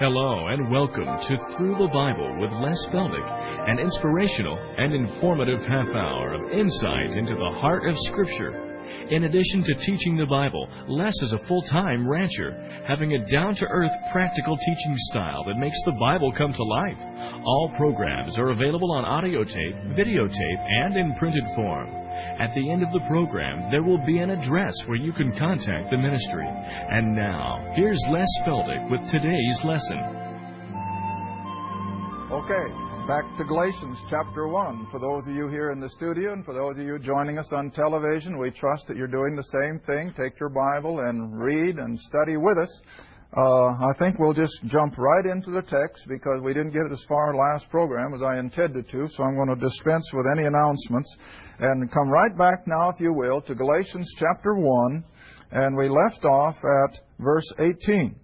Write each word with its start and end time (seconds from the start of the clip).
Hello 0.00 0.46
and 0.46 0.70
welcome 0.70 1.20
to 1.28 1.36
Through 1.50 1.76
the 1.76 1.90
Bible 1.92 2.40
with 2.40 2.50
Les 2.52 2.86
Feldick, 2.86 3.68
an 3.68 3.78
inspirational 3.78 4.56
and 4.78 4.94
informative 4.94 5.60
half 5.60 5.88
hour 5.90 6.32
of 6.32 6.50
insight 6.52 7.10
into 7.10 7.34
the 7.34 7.58
heart 7.60 7.86
of 7.86 7.98
Scripture. 7.98 8.80
In 9.10 9.24
addition 9.24 9.62
to 9.62 9.74
teaching 9.74 10.16
the 10.16 10.24
Bible, 10.24 10.66
Les 10.88 11.12
is 11.20 11.34
a 11.34 11.38
full 11.46 11.60
time 11.60 12.08
rancher, 12.08 12.52
having 12.86 13.12
a 13.12 13.26
down 13.26 13.54
to 13.56 13.66
earth, 13.66 13.92
practical 14.10 14.56
teaching 14.56 14.96
style 15.12 15.44
that 15.44 15.58
makes 15.58 15.82
the 15.82 15.92
Bible 16.00 16.32
come 16.32 16.54
to 16.54 16.64
life. 16.64 16.96
All 17.44 17.70
programs 17.76 18.38
are 18.38 18.52
available 18.52 18.92
on 18.92 19.04
audio 19.04 19.44
tape, 19.44 19.76
videotape, 19.92 20.66
and 20.66 20.96
in 20.96 21.12
printed 21.16 21.44
form. 21.54 21.99
At 22.40 22.54
the 22.54 22.70
end 22.70 22.82
of 22.82 22.90
the 22.92 23.00
program, 23.06 23.70
there 23.70 23.82
will 23.82 24.04
be 24.06 24.18
an 24.18 24.30
address 24.30 24.86
where 24.86 24.96
you 24.96 25.12
can 25.12 25.36
contact 25.36 25.90
the 25.90 25.98
ministry. 25.98 26.46
And 26.46 27.14
now, 27.14 27.72
here's 27.76 28.00
Les 28.08 28.28
Feldick 28.44 28.90
with 28.90 29.08
today's 29.10 29.64
lesson. 29.64 29.98
Okay, 32.30 32.66
back 33.06 33.24
to 33.38 33.44
Galatians 33.44 33.98
chapter 34.08 34.46
1. 34.46 34.86
For 34.90 35.00
those 35.00 35.26
of 35.26 35.34
you 35.34 35.48
here 35.48 35.70
in 35.72 35.80
the 35.80 35.88
studio 35.88 36.32
and 36.32 36.44
for 36.44 36.54
those 36.54 36.78
of 36.78 36.86
you 36.86 36.98
joining 36.98 37.38
us 37.38 37.52
on 37.52 37.70
television, 37.70 38.38
we 38.38 38.50
trust 38.50 38.86
that 38.86 38.96
you're 38.96 39.08
doing 39.08 39.34
the 39.34 39.42
same 39.42 39.80
thing. 39.80 40.14
Take 40.16 40.38
your 40.38 40.48
Bible 40.48 41.00
and 41.00 41.36
read 41.38 41.78
and 41.78 41.98
study 41.98 42.36
with 42.36 42.56
us. 42.56 42.82
Uh, 43.36 43.68
I 43.68 43.92
think 43.96 44.18
we'll 44.18 44.32
just 44.32 44.64
jump 44.64 44.98
right 44.98 45.24
into 45.24 45.52
the 45.52 45.62
text 45.62 46.08
because 46.08 46.40
we 46.42 46.52
didn't 46.52 46.72
get 46.72 46.90
as 46.90 47.04
far 47.04 47.32
last 47.34 47.70
program 47.70 48.12
as 48.12 48.22
I 48.22 48.38
intended 48.38 48.88
to, 48.88 49.06
so 49.06 49.22
I'm 49.22 49.36
going 49.36 49.48
to 49.48 49.54
dispense 49.54 50.12
with 50.12 50.26
any 50.36 50.46
announcements 50.48 51.16
and 51.60 51.90
come 51.90 52.08
right 52.08 52.36
back 52.36 52.66
now, 52.66 52.88
if 52.88 53.00
you 53.00 53.12
will, 53.12 53.42
to 53.42 53.54
Galatians 53.54 54.14
chapter 54.16 54.54
1, 54.54 55.04
and 55.52 55.76
we 55.76 55.90
left 55.90 56.24
off 56.24 56.56
at 56.64 57.00
verse 57.18 57.52
18, 57.58 58.18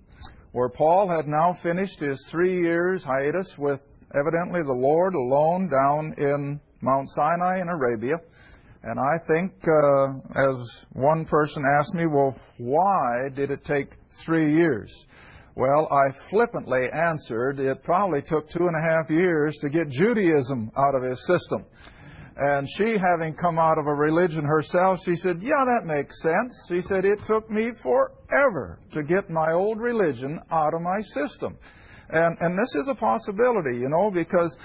where 0.52 0.70
Paul 0.70 1.06
had 1.08 1.28
now 1.28 1.52
finished 1.52 2.00
his 2.00 2.26
three 2.28 2.56
years 2.56 3.04
hiatus 3.04 3.58
with 3.58 3.80
evidently 4.18 4.62
the 4.62 4.72
Lord 4.72 5.14
alone 5.14 5.68
down 5.68 6.14
in 6.16 6.58
Mount 6.80 7.10
Sinai 7.10 7.60
in 7.60 7.68
Arabia. 7.68 8.14
And 8.82 8.98
I 8.98 9.18
think, 9.26 9.52
uh, 9.68 10.52
as 10.54 10.86
one 10.94 11.26
person 11.26 11.62
asked 11.78 11.94
me, 11.94 12.06
well, 12.06 12.34
why 12.56 13.28
did 13.34 13.50
it 13.50 13.64
take 13.64 13.88
three 14.12 14.50
years? 14.50 15.06
Well, 15.56 15.88
I 15.90 16.10
flippantly 16.12 16.86
answered 16.92 17.60
it 17.60 17.82
probably 17.82 18.22
took 18.22 18.48
two 18.48 18.66
and 18.66 18.76
a 18.76 18.94
half 18.94 19.10
years 19.10 19.56
to 19.58 19.68
get 19.68 19.88
Judaism 19.90 20.70
out 20.76 20.94
of 20.94 21.02
his 21.02 21.26
system. 21.26 21.66
And 22.36 22.68
she, 22.68 22.98
having 22.98 23.34
come 23.34 23.58
out 23.58 23.78
of 23.78 23.86
a 23.86 23.94
religion 23.94 24.44
herself, 24.44 25.02
she 25.02 25.16
said, 25.16 25.40
Yeah, 25.40 25.64
that 25.64 25.86
makes 25.86 26.20
sense. 26.20 26.66
She 26.68 26.82
said, 26.82 27.06
It 27.06 27.24
took 27.24 27.50
me 27.50 27.70
forever 27.82 28.78
to 28.92 29.02
get 29.02 29.30
my 29.30 29.52
old 29.52 29.80
religion 29.80 30.40
out 30.50 30.74
of 30.74 30.82
my 30.82 31.00
system. 31.00 31.56
And, 32.10 32.36
and 32.40 32.58
this 32.58 32.76
is 32.76 32.88
a 32.88 32.94
possibility, 32.94 33.78
you 33.78 33.88
know, 33.88 34.10
because 34.10 34.56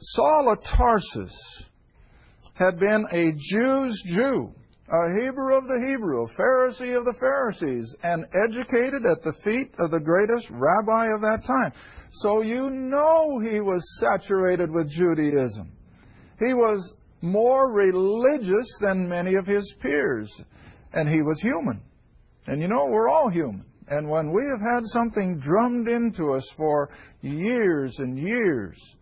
Saul 0.00 0.52
of 0.52 0.64
Tarsus 0.64 1.68
had 2.54 2.80
been 2.80 3.06
a 3.12 3.32
Jew's 3.36 4.02
Jew, 4.02 4.52
a 4.88 5.22
Hebrew 5.22 5.56
of 5.56 5.68
the 5.68 5.84
Hebrew, 5.86 6.24
a 6.24 6.28
Pharisee 6.28 6.98
of 6.98 7.04
the 7.04 7.16
Pharisees, 7.20 7.94
and 8.02 8.26
educated 8.44 9.06
at 9.06 9.22
the 9.22 9.32
feet 9.32 9.72
of 9.78 9.92
the 9.92 10.00
greatest 10.00 10.50
rabbi 10.50 11.06
of 11.14 11.20
that 11.20 11.44
time. 11.44 11.72
So 12.10 12.42
you 12.42 12.70
know 12.70 13.38
he 13.38 13.60
was 13.60 14.00
saturated 14.00 14.68
with 14.68 14.90
Judaism. 14.90 15.70
He 16.40 16.54
was 16.54 16.96
more 17.22 17.72
religious 17.72 18.66
than 18.80 19.08
many 19.08 19.34
of 19.34 19.46
his 19.46 19.74
peers, 19.80 20.42
and 20.92 21.08
he 21.08 21.22
was 21.22 21.40
human. 21.40 21.80
And 22.46 22.60
you 22.60 22.68
know, 22.68 22.86
we're 22.88 23.08
all 23.08 23.30
human. 23.30 23.64
And 23.88 24.08
when 24.08 24.30
we 24.30 24.42
have 24.50 24.60
had 24.60 24.86
something 24.86 25.38
drummed 25.38 25.88
into 25.88 26.32
us 26.32 26.48
for 26.50 26.90
years 27.22 27.98
and 27.98 28.18
years, 28.18 28.96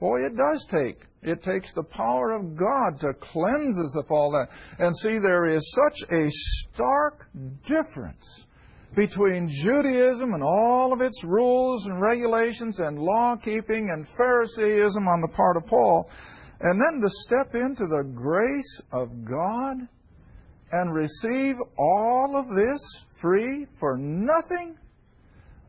boy, 0.00 0.26
it 0.26 0.36
does 0.36 0.66
take. 0.66 1.06
It 1.22 1.42
takes 1.42 1.72
the 1.72 1.84
power 1.84 2.32
of 2.32 2.56
God 2.56 2.98
to 3.00 3.14
cleanse 3.14 3.80
us 3.80 3.96
of 3.96 4.10
all 4.10 4.32
that. 4.32 4.48
And 4.80 4.94
see, 4.96 5.18
there 5.18 5.44
is 5.44 5.72
such 5.72 6.10
a 6.10 6.28
stark 6.28 7.28
difference 7.64 8.46
between 8.96 9.46
Judaism 9.48 10.34
and 10.34 10.42
all 10.42 10.92
of 10.92 11.00
its 11.00 11.22
rules 11.22 11.86
and 11.86 12.00
regulations 12.00 12.80
and 12.80 12.98
law 12.98 13.36
keeping 13.36 13.90
and 13.90 14.06
Phariseeism 14.06 15.06
on 15.06 15.20
the 15.20 15.28
part 15.28 15.56
of 15.56 15.66
Paul, 15.66 16.10
and 16.62 16.80
then 16.80 17.00
to 17.00 17.08
step 17.10 17.54
into 17.54 17.86
the 17.86 18.04
grace 18.14 18.80
of 18.92 19.24
God 19.24 19.88
and 20.70 20.94
receive 20.94 21.56
all 21.76 22.36
of 22.36 22.48
this 22.48 23.04
free 23.20 23.66
for 23.78 23.96
nothing 23.98 24.78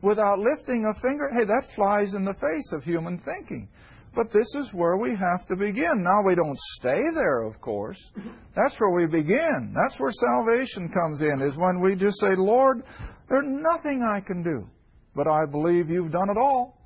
without 0.00 0.38
lifting 0.38 0.86
a 0.86 0.94
finger, 0.94 1.30
hey, 1.36 1.44
that 1.44 1.64
flies 1.74 2.14
in 2.14 2.24
the 2.24 2.34
face 2.34 2.72
of 2.72 2.84
human 2.84 3.18
thinking. 3.18 3.68
But 4.14 4.30
this 4.30 4.54
is 4.54 4.72
where 4.72 4.96
we 4.96 5.16
have 5.16 5.44
to 5.46 5.56
begin. 5.56 6.04
Now, 6.04 6.22
we 6.24 6.36
don't 6.36 6.58
stay 6.58 7.02
there, 7.12 7.42
of 7.42 7.60
course. 7.60 8.12
That's 8.54 8.80
where 8.80 8.92
we 8.92 9.06
begin. 9.06 9.74
That's 9.74 9.98
where 9.98 10.12
salvation 10.12 10.88
comes 10.88 11.22
in, 11.22 11.42
is 11.42 11.56
when 11.56 11.80
we 11.80 11.96
just 11.96 12.20
say, 12.20 12.36
Lord, 12.36 12.84
there's 13.28 13.48
nothing 13.48 14.02
I 14.02 14.20
can 14.20 14.42
do, 14.42 14.68
but 15.16 15.26
I 15.26 15.46
believe 15.46 15.90
you've 15.90 16.12
done 16.12 16.30
it 16.30 16.36
all. 16.36 16.78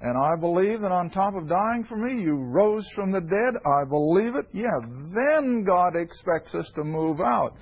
And 0.00 0.16
I 0.16 0.34
believe 0.40 0.80
that 0.80 0.92
on 0.92 1.10
top 1.10 1.34
of 1.34 1.48
dying 1.48 1.84
for 1.84 1.96
me, 1.96 2.22
you 2.22 2.34
rose 2.34 2.88
from 2.88 3.12
the 3.12 3.20
dead. 3.20 3.54
I 3.66 3.84
believe 3.86 4.34
it. 4.34 4.46
Yeah, 4.52 4.80
then 5.14 5.62
God 5.62 5.94
expects 5.94 6.54
us 6.54 6.70
to 6.76 6.84
move 6.84 7.20
out 7.20 7.54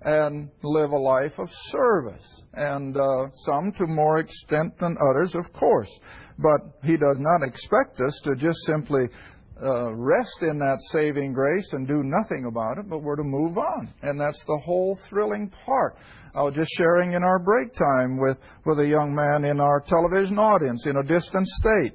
and 0.00 0.48
live 0.62 0.90
a 0.90 0.96
life 0.96 1.38
of 1.38 1.50
service. 1.52 2.44
And 2.54 2.96
uh, 2.96 3.30
some 3.32 3.72
to 3.72 3.86
more 3.86 4.18
extent 4.18 4.78
than 4.78 4.96
others, 4.98 5.34
of 5.34 5.52
course. 5.52 6.00
But 6.38 6.60
He 6.82 6.96
does 6.96 7.18
not 7.18 7.46
expect 7.46 8.00
us 8.00 8.20
to 8.24 8.36
just 8.36 8.60
simply 8.64 9.08
Uh, 9.60 9.94
rest 9.94 10.42
in 10.42 10.58
that 10.58 10.78
saving 10.80 11.32
grace 11.32 11.72
and 11.72 11.86
do 11.86 12.02
nothing 12.02 12.46
about 12.46 12.78
it, 12.78 12.88
but 12.88 13.02
we're 13.02 13.16
to 13.16 13.22
move 13.22 13.58
on. 13.58 13.88
And 14.02 14.20
that's 14.20 14.44
the 14.44 14.58
whole 14.58 14.94
thrilling 14.94 15.50
part. 15.64 15.96
I 16.34 16.42
was 16.42 16.54
just 16.54 16.70
sharing 16.72 17.12
in 17.12 17.22
our 17.22 17.38
break 17.38 17.72
time 17.72 18.18
with, 18.18 18.38
with 18.64 18.80
a 18.80 18.86
young 18.86 19.14
man 19.14 19.44
in 19.44 19.60
our 19.60 19.80
television 19.80 20.38
audience 20.38 20.86
in 20.86 20.96
a 20.96 21.02
distant 21.02 21.46
state. 21.46 21.92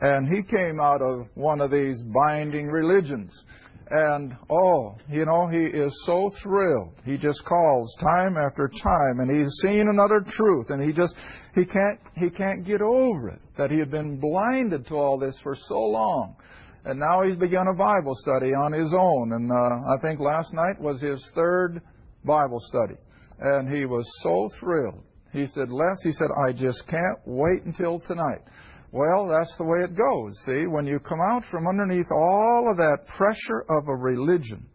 And 0.00 0.28
he 0.28 0.42
came 0.42 0.78
out 0.80 1.02
of 1.02 1.28
one 1.34 1.60
of 1.60 1.72
these 1.72 2.02
binding 2.04 2.68
religions. 2.68 3.44
And 3.90 4.36
oh, 4.50 4.96
you 5.08 5.24
know, 5.24 5.46
he 5.46 5.64
is 5.64 6.04
so 6.04 6.28
thrilled. 6.28 6.92
He 7.04 7.16
just 7.16 7.44
calls 7.44 7.96
time 7.96 8.36
after 8.36 8.68
time 8.68 9.20
and 9.20 9.34
he's 9.34 9.54
seen 9.62 9.88
another 9.88 10.20
truth 10.20 10.68
and 10.68 10.82
he 10.82 10.92
just 10.92 11.16
he 11.54 11.64
can't 11.64 11.98
he 12.14 12.28
can't 12.28 12.64
get 12.64 12.82
over 12.82 13.30
it 13.30 13.40
that 13.56 13.70
he 13.70 13.78
had 13.78 13.90
been 13.90 14.20
blinded 14.20 14.86
to 14.88 14.96
all 14.96 15.18
this 15.18 15.38
for 15.38 15.54
so 15.54 15.80
long. 15.80 16.36
And 16.84 16.98
now 16.98 17.22
he's 17.22 17.36
begun 17.36 17.68
a 17.68 17.74
Bible 17.74 18.14
study 18.14 18.54
on 18.54 18.72
his 18.72 18.94
own. 18.94 19.32
And 19.32 19.50
uh, 19.50 19.94
I 19.94 20.00
think 20.00 20.20
last 20.20 20.54
night 20.54 20.80
was 20.80 21.00
his 21.00 21.30
third 21.34 21.80
Bible 22.24 22.60
study. 22.60 22.94
And 23.40 23.72
he 23.72 23.84
was 23.84 24.08
so 24.22 24.48
thrilled. 24.48 25.02
He 25.32 25.46
said, 25.46 25.70
Les, 25.70 26.02
he 26.02 26.12
said, 26.12 26.28
I 26.46 26.52
just 26.52 26.86
can't 26.86 27.18
wait 27.26 27.64
until 27.64 27.98
tonight. 27.98 28.42
Well, 28.90 29.28
that's 29.28 29.56
the 29.56 29.64
way 29.64 29.78
it 29.84 29.94
goes. 29.94 30.40
See, 30.44 30.66
when 30.66 30.86
you 30.86 30.98
come 30.98 31.20
out 31.20 31.44
from 31.44 31.66
underneath 31.66 32.10
all 32.10 32.68
of 32.70 32.78
that 32.78 33.06
pressure 33.06 33.64
of 33.68 33.86
a 33.88 33.94
religion, 33.94 34.66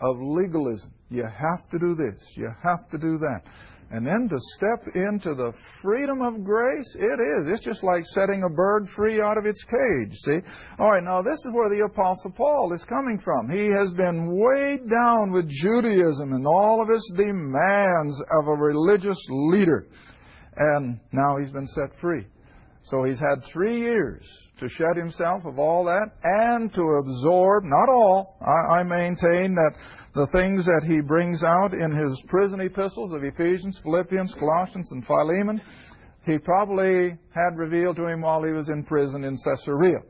of 0.00 0.16
legalism, 0.18 0.92
you 1.10 1.24
have 1.24 1.68
to 1.70 1.78
do 1.78 1.94
this, 1.94 2.36
you 2.36 2.48
have 2.62 2.88
to 2.90 2.98
do 2.98 3.18
that. 3.18 3.42
And 3.92 4.06
then 4.06 4.28
to 4.28 4.38
step 4.54 4.94
into 4.94 5.34
the 5.34 5.52
freedom 5.82 6.22
of 6.22 6.44
grace, 6.44 6.94
it 6.94 7.18
is. 7.20 7.48
It's 7.48 7.64
just 7.64 7.82
like 7.82 8.04
setting 8.04 8.44
a 8.44 8.48
bird 8.48 8.88
free 8.88 9.20
out 9.20 9.36
of 9.36 9.46
its 9.46 9.64
cage, 9.64 10.14
see? 10.14 10.38
All 10.78 10.92
right, 10.92 11.02
now 11.02 11.22
this 11.22 11.44
is 11.44 11.50
where 11.52 11.68
the 11.68 11.84
Apostle 11.84 12.30
Paul 12.30 12.72
is 12.72 12.84
coming 12.84 13.18
from. 13.18 13.50
He 13.50 13.68
has 13.76 13.92
been 13.92 14.30
weighed 14.30 14.88
down 14.88 15.32
with 15.32 15.48
Judaism 15.48 16.32
and 16.32 16.46
all 16.46 16.80
of 16.80 16.88
its 16.88 17.10
demands 17.16 18.22
of 18.38 18.46
a 18.46 18.54
religious 18.54 19.18
leader. 19.28 19.88
And 20.56 21.00
now 21.10 21.38
he's 21.38 21.50
been 21.50 21.66
set 21.66 21.92
free. 21.92 22.26
So 22.82 23.04
he's 23.04 23.20
had 23.20 23.44
three 23.44 23.78
years 23.78 24.48
to 24.58 24.68
shed 24.68 24.96
himself 24.96 25.44
of 25.44 25.58
all 25.58 25.84
that 25.84 26.12
and 26.22 26.72
to 26.74 26.82
absorb, 26.82 27.64
not 27.64 27.88
all, 27.88 28.36
I, 28.40 28.80
I, 28.80 28.82
maintain 28.82 29.54
that 29.54 29.74
the 30.14 30.26
things 30.28 30.66
that 30.66 30.82
he 30.86 31.00
brings 31.00 31.44
out 31.44 31.72
in 31.72 31.92
his 31.92 32.22
prison 32.26 32.60
epistles 32.60 33.12
of 33.12 33.22
Ephesians, 33.22 33.78
Philippians, 33.78 34.34
Colossians, 34.34 34.92
and 34.92 35.04
Philemon, 35.04 35.60
he 36.26 36.38
probably 36.38 37.16
had 37.34 37.56
revealed 37.56 37.96
to 37.96 38.06
him 38.06 38.22
while 38.22 38.42
he 38.42 38.52
was 38.52 38.70
in 38.70 38.84
prison 38.84 39.24
in 39.24 39.36
Caesarea 39.36 40.00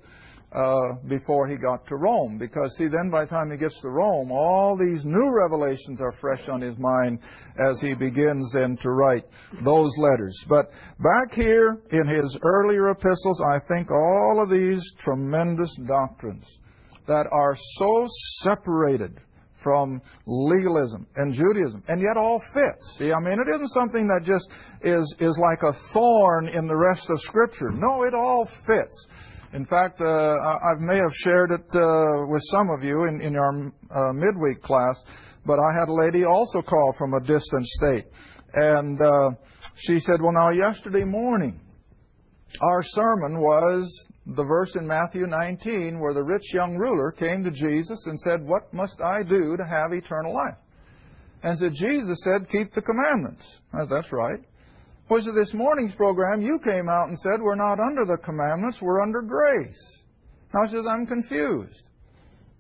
Uh, 0.52 0.94
before 1.06 1.46
he 1.46 1.54
got 1.54 1.86
to 1.86 1.94
Rome. 1.94 2.36
Because, 2.36 2.76
see, 2.76 2.88
then 2.88 3.08
by 3.08 3.24
the 3.24 3.30
time 3.30 3.52
he 3.52 3.56
gets 3.56 3.80
to 3.82 3.88
Rome, 3.88 4.32
all 4.32 4.76
these 4.76 5.06
new 5.06 5.30
revelations 5.32 6.00
are 6.00 6.10
fresh 6.10 6.48
on 6.48 6.60
his 6.60 6.76
mind 6.76 7.20
as 7.56 7.80
he 7.80 7.94
begins 7.94 8.50
then 8.50 8.76
to 8.78 8.90
write 8.90 9.22
those 9.62 9.96
letters. 9.96 10.44
But 10.48 10.72
back 10.98 11.32
here 11.32 11.78
in 11.92 12.08
his 12.08 12.36
earlier 12.42 12.90
epistles, 12.90 13.40
I 13.40 13.60
think 13.60 13.92
all 13.92 14.40
of 14.42 14.50
these 14.50 14.92
tremendous 14.94 15.76
doctrines 15.76 16.58
that 17.06 17.28
are 17.30 17.54
so 17.54 18.06
separated 18.40 19.20
from 19.54 20.02
legalism 20.26 21.06
and 21.14 21.32
Judaism, 21.32 21.84
and 21.86 22.00
yet 22.00 22.16
all 22.16 22.40
fits. 22.40 22.96
See, 22.96 23.12
I 23.12 23.20
mean, 23.20 23.38
it 23.38 23.54
isn't 23.54 23.68
something 23.68 24.08
that 24.08 24.24
just 24.24 24.50
is, 24.82 25.14
is 25.20 25.38
like 25.38 25.62
a 25.62 25.72
thorn 25.72 26.48
in 26.48 26.66
the 26.66 26.76
rest 26.76 27.08
of 27.08 27.20
Scripture. 27.20 27.70
No, 27.70 28.02
it 28.02 28.14
all 28.14 28.44
fits. 28.44 29.06
In 29.52 29.64
fact, 29.64 30.00
uh, 30.00 30.04
I 30.04 30.74
may 30.78 30.96
have 30.96 31.12
shared 31.12 31.50
it 31.50 31.66
uh, 31.74 32.26
with 32.28 32.42
some 32.50 32.70
of 32.70 32.84
you 32.84 33.04
in, 33.04 33.34
our 33.36 33.72
uh, 33.90 34.12
midweek 34.12 34.62
class, 34.62 35.04
but 35.44 35.58
I 35.58 35.78
had 35.78 35.88
a 35.88 35.92
lady 35.92 36.24
also 36.24 36.62
call 36.62 36.92
from 36.92 37.14
a 37.14 37.20
distant 37.20 37.66
state. 37.66 38.04
And 38.54 39.00
uh, 39.00 39.30
she 39.74 39.98
said, 39.98 40.22
Well, 40.22 40.32
now, 40.32 40.50
yesterday 40.50 41.04
morning, 41.04 41.60
our 42.60 42.82
sermon 42.82 43.40
was 43.40 44.08
the 44.26 44.44
verse 44.44 44.76
in 44.76 44.86
Matthew 44.86 45.26
19 45.26 45.98
where 45.98 46.14
the 46.14 46.22
rich 46.22 46.54
young 46.54 46.76
ruler 46.76 47.10
came 47.10 47.42
to 47.42 47.50
Jesus 47.50 48.06
and 48.06 48.18
said, 48.18 48.46
What 48.46 48.72
must 48.72 49.00
I 49.00 49.22
do 49.24 49.56
to 49.56 49.64
have 49.64 49.92
eternal 49.92 50.32
life? 50.32 50.58
And 51.42 51.58
said, 51.58 51.74
Jesus 51.74 52.18
said, 52.22 52.48
Keep 52.50 52.72
the 52.72 52.82
commandments. 52.82 53.60
Said, 53.72 53.88
That's 53.90 54.12
right. 54.12 54.40
Was 55.10 55.26
it 55.26 55.34
this 55.34 55.54
morning's 55.54 55.96
program, 55.96 56.40
you 56.40 56.60
came 56.60 56.88
out 56.88 57.08
and 57.08 57.18
said, 57.18 57.42
We're 57.42 57.56
not 57.56 57.80
under 57.80 58.04
the 58.04 58.16
commandments, 58.16 58.80
we're 58.80 59.02
under 59.02 59.22
grace. 59.22 60.04
Now 60.54 60.64
she 60.66 60.76
I'm 60.76 61.04
confused. 61.04 61.90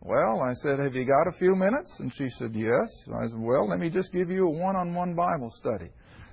Well, 0.00 0.42
I 0.42 0.52
said, 0.54 0.80
Have 0.80 0.96
you 0.96 1.04
got 1.04 1.28
a 1.28 1.38
few 1.38 1.54
minutes? 1.54 2.00
And 2.00 2.12
she 2.12 2.28
said, 2.28 2.56
Yes. 2.56 3.06
I 3.14 3.28
said, 3.28 3.38
Well, 3.38 3.68
let 3.68 3.78
me 3.78 3.88
just 3.88 4.12
give 4.12 4.30
you 4.32 4.48
a 4.48 4.50
one 4.50 4.74
on 4.74 4.92
one 4.92 5.14
Bible 5.14 5.48
study. 5.48 5.90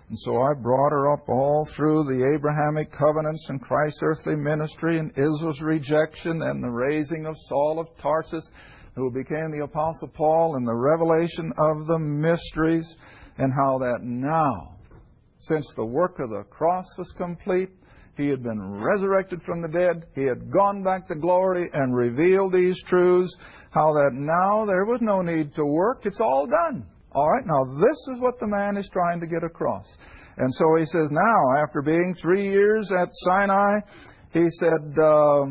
And 0.09 0.17
so 0.17 0.41
I 0.41 0.55
brought 0.55 0.91
her 0.91 1.13
up 1.13 1.29
all 1.29 1.65
through 1.65 2.05
the 2.05 2.33
Abrahamic 2.35 2.91
covenants 2.91 3.51
and 3.51 3.61
Christ's 3.61 4.01
earthly 4.01 4.35
ministry 4.35 4.97
and 4.97 5.11
Israel's 5.11 5.61
rejection 5.61 6.41
and 6.41 6.63
the 6.63 6.71
raising 6.71 7.27
of 7.27 7.35
Saul 7.37 7.79
of 7.79 7.95
Tarsus, 7.95 8.51
who 8.95 9.11
became 9.11 9.51
the 9.51 9.65
Apostle 9.65 10.07
Paul, 10.07 10.55
and 10.55 10.67
the 10.67 10.73
revelation 10.73 11.53
of 11.59 11.85
the 11.85 11.99
mysteries, 11.99 12.97
and 13.37 13.53
how 13.53 13.77
that 13.77 13.99
now 14.01 14.76
since 15.39 15.73
the 15.73 15.85
work 15.85 16.19
of 16.19 16.29
the 16.29 16.43
cross 16.43 16.97
was 16.97 17.11
complete, 17.11 17.69
he 18.17 18.29
had 18.29 18.41
been 18.41 18.81
resurrected 18.81 19.43
from 19.43 19.61
the 19.61 19.67
dead. 19.67 20.07
He 20.15 20.23
had 20.23 20.49
gone 20.49 20.81
back 20.81 21.07
to 21.07 21.15
glory 21.15 21.69
and 21.71 21.95
revealed 21.95 22.53
these 22.53 22.81
truths. 22.81 23.37
How 23.69 23.93
that 23.93 24.11
now 24.13 24.65
there 24.65 24.85
was 24.85 25.01
no 25.01 25.21
need 25.21 25.53
to 25.53 25.65
work. 25.65 26.05
It's 26.05 26.19
all 26.19 26.47
done. 26.47 26.87
All 27.11 27.29
right, 27.29 27.45
now 27.45 27.63
this 27.79 28.15
is 28.15 28.19
what 28.19 28.39
the 28.39 28.47
man 28.47 28.75
is 28.75 28.89
trying 28.89 29.19
to 29.19 29.27
get 29.27 29.43
across. 29.43 29.97
And 30.37 30.53
so 30.53 30.75
he 30.75 30.85
says, 30.85 31.11
now, 31.11 31.61
after 31.63 31.81
being 31.81 32.15
three 32.15 32.47
years 32.47 32.91
at 32.91 33.09
Sinai, 33.11 33.79
he 34.33 34.49
said 34.49 34.97
uh, 34.97 35.45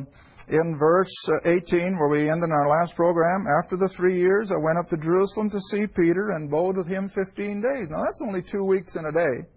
in 0.48 0.76
verse 0.78 1.12
18, 1.44 1.96
where 1.98 2.08
we 2.08 2.30
end 2.30 2.44
in 2.44 2.52
our 2.52 2.68
last 2.68 2.94
program, 2.94 3.46
after 3.62 3.76
the 3.76 3.88
three 3.88 4.18
years, 4.18 4.50
I 4.50 4.56
went 4.56 4.78
up 4.78 4.88
to 4.90 4.96
Jerusalem 4.96 5.50
to 5.50 5.60
see 5.70 5.86
Peter 5.86 6.30
and 6.30 6.48
abode 6.48 6.76
with 6.76 6.88
him 6.88 7.08
15 7.08 7.60
days. 7.60 7.88
Now, 7.90 8.02
that's 8.04 8.22
only 8.22 8.42
two 8.42 8.64
weeks 8.64 8.96
in 8.96 9.06
a 9.06 9.12
day. 9.12 9.48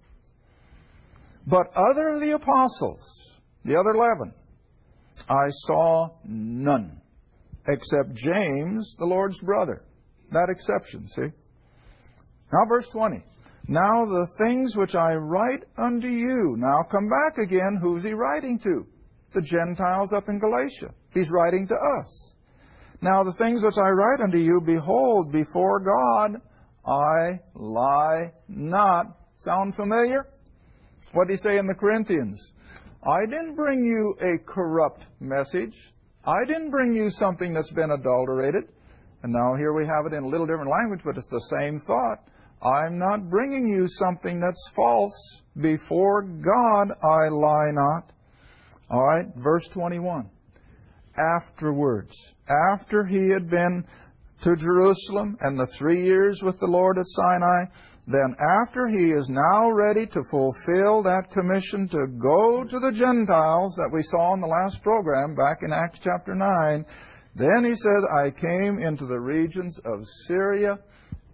But 1.50 1.76
other 1.76 2.10
of 2.10 2.22
the 2.22 2.36
apostles, 2.36 3.42
the 3.66 3.76
other 3.76 3.90
eleven, 3.90 4.34
I 5.28 5.48
saw 5.50 6.10
none, 6.24 7.02
except 7.68 8.14
James, 8.14 8.96
the 9.00 9.06
Lord's 9.06 9.42
brother. 9.42 9.84
That 10.32 10.50
exception, 10.50 11.08
see? 11.08 11.32
Now, 12.54 12.66
verse 12.68 12.88
20. 12.90 13.24
Now 13.68 14.06
the 14.06 14.28
things 14.46 14.78
which 14.78 14.96
I 14.96 15.14
write 15.16 15.64
unto 15.78 16.08
you. 16.08 16.56
Now 16.58 16.84
come 16.84 17.08
back 17.08 17.38
again. 17.40 17.80
Who's 17.82 18.04
he 18.04 18.14
writing 18.14 18.60
to? 18.60 18.86
The 19.34 19.42
Gentiles 19.42 20.14
up 20.14 20.30
in 20.30 20.40
Galatia. 20.40 20.94
He's 21.14 21.32
writing 21.32 21.68
to 21.68 21.76
us. 22.00 22.34
Now 23.02 23.24
the 23.24 23.34
things 23.34 23.64
which 23.64 23.78
I 23.78 23.90
write 23.90 24.22
unto 24.22 24.40
you, 24.40 24.62
behold, 24.64 25.32
before 25.32 25.80
God 25.80 26.42
I 26.86 27.40
lie 27.56 28.34
not. 28.48 29.18
Sound 29.38 29.76
familiar? 29.76 30.28
What 31.12 31.28
did 31.28 31.34
he 31.34 31.38
say 31.38 31.58
in 31.58 31.68
the 31.68 31.74
Corinthians? 31.74 32.54
I 33.04 33.26
didn't 33.26 33.56
bring 33.56 33.84
you 33.84 34.16
a 34.22 34.38
corrupt 34.38 35.06
message. 35.20 35.94
I 36.26 36.46
didn't 36.46 36.70
bring 36.70 36.94
you 36.94 37.10
something 37.10 37.54
that's 37.54 37.72
been 37.72 37.92
adulterated. 37.92 38.66
And 39.24 39.34
now 39.34 39.56
here 39.56 39.74
we 39.74 39.86
have 39.86 40.06
it 40.06 40.14
in 40.14 40.24
a 40.24 40.28
little 40.28 40.46
different 40.46 40.70
language, 40.70 41.02
but 41.04 41.18
it's 41.18 41.28
the 41.28 41.40
same 41.40 41.80
thought. 41.80 42.28
I'm 42.62 42.98
not 42.98 43.30
bringing 43.30 43.68
you 43.68 43.88
something 43.88 44.40
that's 44.40 44.70
false. 44.76 45.44
Before 45.60 46.24
God 46.24 46.92
I 47.02 47.30
lie 47.30 47.72
not. 47.72 48.12
All 48.90 49.04
right, 49.04 49.28
verse 49.36 49.68
21. 49.70 50.30
Afterwards, 51.18 52.36
after 52.72 53.06
he 53.06 53.30
had 53.30 53.50
been 53.50 53.86
to 54.42 54.56
Jerusalem 54.56 55.38
and 55.42 55.60
the 55.60 55.66
three 55.66 56.02
years 56.02 56.42
with 56.44 56.60
the 56.60 56.68
Lord 56.68 56.98
at 56.98 57.06
Sinai, 57.08 57.66
then 58.08 58.36
after 58.62 58.88
he 58.88 59.12
is 59.12 59.30
now 59.30 59.70
ready 59.70 60.06
to 60.08 60.22
fulfill 60.32 61.04
that 61.04 61.30
commission 61.32 61.88
to 61.90 62.08
go 62.08 62.64
to 62.64 62.80
the 62.80 62.92
Gentiles 62.92 63.76
that 63.76 63.90
we 63.92 64.02
saw 64.02 64.34
in 64.34 64.42
the 64.42 64.48
last 64.48 64.82
program 64.82 65.36
back 65.36 65.60
in 65.62 65.72
Acts 65.72 66.00
chapter 66.00 66.34
9, 66.34 66.86
then 67.36 67.64
he 67.64 67.76
said, 67.76 68.02
I 68.18 68.32
came 68.32 68.80
into 68.80 69.06
the 69.06 69.20
regions 69.20 69.80
of 69.86 70.08
Syria 70.28 70.80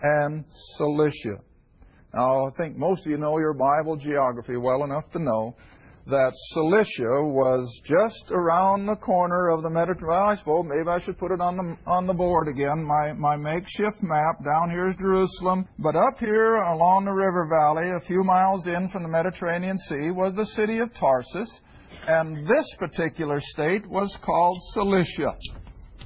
and 0.01 0.43
Cilicia. 0.77 1.39
Now, 2.13 2.47
I 2.47 2.49
think 2.51 2.77
most 2.77 3.05
of 3.05 3.11
you 3.11 3.17
know 3.17 3.37
your 3.39 3.53
Bible 3.53 3.95
geography 3.95 4.57
well 4.57 4.83
enough 4.83 5.09
to 5.11 5.19
know 5.19 5.55
that 6.07 6.33
Cilicia 6.53 7.23
was 7.23 7.81
just 7.83 8.31
around 8.31 8.85
the 8.85 8.95
corner 8.95 9.49
of 9.49 9.63
the 9.63 9.69
Mediterranean. 9.69 10.05
Well, 10.05 10.29
I 10.29 10.35
suppose 10.35 10.65
maybe 10.67 10.87
I 10.87 10.99
should 10.99 11.17
put 11.17 11.31
it 11.31 11.41
on 11.41 11.57
the 11.57 11.77
on 11.87 12.05
the 12.05 12.13
board 12.13 12.47
again. 12.47 12.83
My 12.83 13.13
my 13.13 13.35
makeshift 13.35 14.03
map 14.03 14.43
down 14.43 14.69
here 14.69 14.89
is 14.89 14.97
Jerusalem, 14.97 15.67
but 15.79 15.95
up 15.95 16.19
here 16.19 16.57
along 16.57 17.05
the 17.05 17.11
river 17.11 17.47
valley, 17.49 17.89
a 17.91 17.99
few 17.99 18.23
miles 18.23 18.67
in 18.67 18.87
from 18.87 19.01
the 19.01 19.09
Mediterranean 19.09 19.77
Sea, 19.77 20.11
was 20.11 20.35
the 20.35 20.45
city 20.45 20.77
of 20.77 20.93
Tarsus, 20.93 21.61
and 22.07 22.45
this 22.45 22.75
particular 22.75 23.39
state 23.39 23.87
was 23.87 24.15
called 24.17 24.59
Cilicia. 24.73 25.35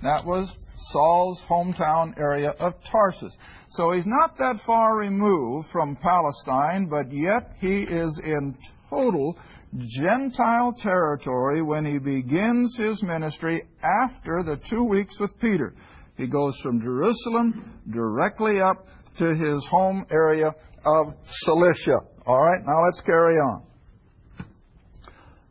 That 0.02 0.24
was 0.24 0.58
Saul's 0.92 1.44
hometown 1.44 2.18
area 2.18 2.52
of 2.52 2.82
Tarsus. 2.86 3.38
So 3.68 3.92
he's 3.92 4.08
not 4.08 4.38
that 4.38 4.62
far 4.62 4.98
removed 4.98 5.68
from 5.68 5.98
Palestine, 5.98 6.86
but 6.86 7.12
yet 7.12 7.58
he 7.60 7.84
is 7.84 8.20
in 8.20 8.58
total 8.90 9.38
Gentile 9.78 10.74
territory 10.74 11.62
when 11.62 11.86
he 11.86 12.00
begins 12.00 12.76
his 12.78 13.04
ministry 13.04 13.64
after 13.84 14.42
the 14.44 14.58
two 14.58 14.84
weeks 14.84 15.20
with 15.20 15.40
Peter. 15.40 15.76
He 16.18 16.28
goes 16.28 16.60
from 16.60 16.82
Jerusalem 16.82 17.80
directly 17.90 18.62
up 18.62 18.88
to 19.18 19.34
his 19.36 19.68
home 19.68 20.06
area 20.12 20.54
of 20.86 21.14
Cilicia. 21.24 22.00
All 22.26 22.42
right, 22.42 22.66
now 22.66 22.84
let's 22.84 23.02
carry 23.02 23.36
on. 23.36 23.64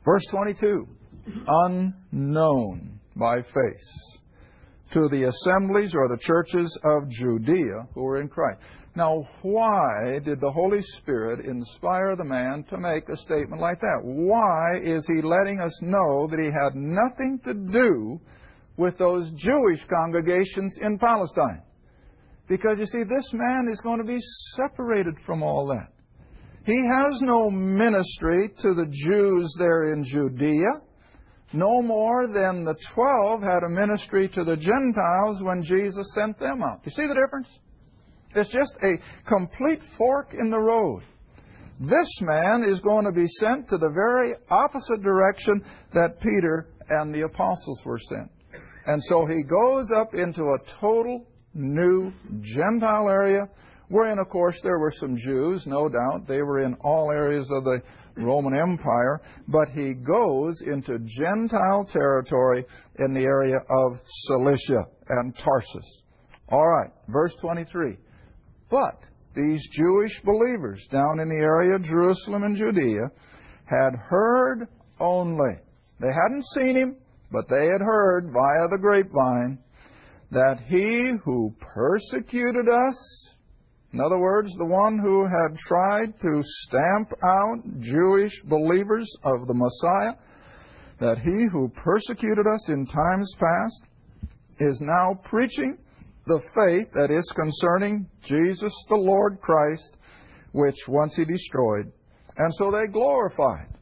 Verse 0.04 0.24
22 0.26 0.88
Unknown 1.46 3.00
by 3.14 3.42
face 3.42 4.18
to 4.90 5.08
the 5.08 5.24
assemblies 5.24 5.94
or 5.94 6.08
the 6.08 6.16
churches 6.16 6.78
of 6.82 7.08
Judea 7.08 7.86
who 7.94 8.06
are 8.06 8.20
in 8.20 8.28
Christ. 8.28 8.60
Now, 8.98 9.28
why 9.42 10.18
did 10.24 10.40
the 10.40 10.50
Holy 10.50 10.82
Spirit 10.82 11.46
inspire 11.46 12.16
the 12.16 12.24
man 12.24 12.64
to 12.64 12.76
make 12.76 13.08
a 13.08 13.16
statement 13.16 13.62
like 13.62 13.78
that? 13.78 14.00
Why 14.02 14.80
is 14.82 15.06
he 15.06 15.22
letting 15.22 15.60
us 15.60 15.80
know 15.82 16.26
that 16.26 16.40
he 16.40 16.46
had 16.46 16.74
nothing 16.74 17.38
to 17.44 17.54
do 17.54 18.20
with 18.76 18.98
those 18.98 19.30
Jewish 19.30 19.84
congregations 19.84 20.78
in 20.78 20.98
Palestine? 20.98 21.62
Because 22.48 22.80
you 22.80 22.86
see, 22.86 23.04
this 23.04 23.32
man 23.32 23.68
is 23.68 23.80
going 23.80 23.98
to 23.98 24.04
be 24.04 24.18
separated 24.56 25.16
from 25.24 25.44
all 25.44 25.66
that. 25.68 25.92
He 26.66 26.84
has 26.84 27.22
no 27.22 27.52
ministry 27.52 28.48
to 28.48 28.74
the 28.74 28.88
Jews 28.90 29.54
there 29.60 29.92
in 29.92 30.02
Judea, 30.02 30.82
no 31.52 31.82
more 31.82 32.26
than 32.26 32.64
the 32.64 32.74
twelve 32.74 33.42
had 33.42 33.62
a 33.64 33.70
ministry 33.70 34.26
to 34.30 34.42
the 34.42 34.56
Gentiles 34.56 35.40
when 35.44 35.62
Jesus 35.62 36.14
sent 36.14 36.40
them 36.40 36.64
out. 36.64 36.82
Do 36.82 36.86
You 36.86 36.90
see 36.90 37.06
the 37.06 37.14
difference? 37.14 37.60
It's 38.34 38.50
just 38.50 38.76
a 38.82 38.98
complete 39.26 39.82
fork 39.82 40.34
in 40.34 40.50
the 40.50 40.60
road. 40.60 41.02
This 41.80 42.20
man 42.22 42.64
is 42.66 42.80
going 42.80 43.04
to 43.04 43.12
be 43.12 43.26
sent 43.26 43.68
to 43.68 43.78
the 43.78 43.90
very 43.90 44.34
opposite 44.50 45.00
direction 45.02 45.64
that 45.94 46.20
Peter 46.20 46.68
and 46.90 47.14
the 47.14 47.22
apostles 47.22 47.84
were 47.84 47.98
sent. 47.98 48.30
And 48.86 49.02
so 49.02 49.26
he 49.26 49.42
goes 49.42 49.90
up 49.92 50.14
into 50.14 50.42
a 50.42 50.58
total 50.66 51.26
new 51.54 52.12
Gentile 52.40 53.08
area, 53.08 53.48
wherein, 53.88 54.18
of 54.18 54.28
course, 54.28 54.60
there 54.60 54.78
were 54.78 54.90
some 54.90 55.16
Jews, 55.16 55.66
no 55.66 55.88
doubt. 55.88 56.26
They 56.26 56.42
were 56.42 56.64
in 56.64 56.74
all 56.80 57.10
areas 57.10 57.50
of 57.50 57.64
the 57.64 57.80
Roman 58.16 58.54
Empire. 58.54 59.20
But 59.46 59.68
he 59.68 59.94
goes 59.94 60.62
into 60.62 60.98
Gentile 61.00 61.84
territory 61.84 62.64
in 62.98 63.14
the 63.14 63.24
area 63.24 63.56
of 63.70 64.00
Cilicia 64.04 64.86
and 65.08 65.36
Tarsus. 65.36 66.02
All 66.48 66.66
right, 66.66 66.90
verse 67.08 67.34
23. 67.36 67.96
But 68.70 69.08
these 69.34 69.68
Jewish 69.68 70.20
believers 70.20 70.86
down 70.88 71.20
in 71.20 71.28
the 71.28 71.42
area 71.42 71.76
of 71.76 71.84
Jerusalem 71.84 72.42
and 72.44 72.56
Judea 72.56 73.10
had 73.64 73.94
heard 73.96 74.68
only. 75.00 75.56
They 76.00 76.12
hadn't 76.12 76.46
seen 76.46 76.76
him, 76.76 76.96
but 77.30 77.48
they 77.48 77.66
had 77.66 77.80
heard 77.80 78.30
via 78.32 78.68
the 78.68 78.78
grapevine 78.78 79.58
that 80.30 80.60
he 80.60 81.16
who 81.24 81.54
persecuted 81.58 82.68
us, 82.68 83.36
in 83.92 84.00
other 84.00 84.18
words, 84.18 84.54
the 84.54 84.66
one 84.66 84.98
who 84.98 85.24
had 85.24 85.58
tried 85.58 86.20
to 86.20 86.42
stamp 86.42 87.12
out 87.24 87.80
Jewish 87.80 88.42
believers 88.42 89.08
of 89.24 89.46
the 89.46 89.54
Messiah, 89.54 90.14
that 90.98 91.18
he 91.18 91.46
who 91.50 91.68
persecuted 91.70 92.46
us 92.46 92.68
in 92.68 92.84
times 92.84 93.34
past 93.38 93.86
is 94.60 94.82
now 94.82 95.14
preaching 95.22 95.78
the 96.28 96.38
faith 96.54 96.92
that 96.92 97.10
is 97.10 97.32
concerning 97.34 98.06
Jesus 98.22 98.72
the 98.88 98.96
Lord 98.96 99.40
Christ, 99.40 99.96
which 100.52 100.86
once 100.86 101.16
he 101.16 101.24
destroyed. 101.24 101.90
And 102.36 102.54
so 102.54 102.70
they 102.70 102.86
glorified 102.86 103.77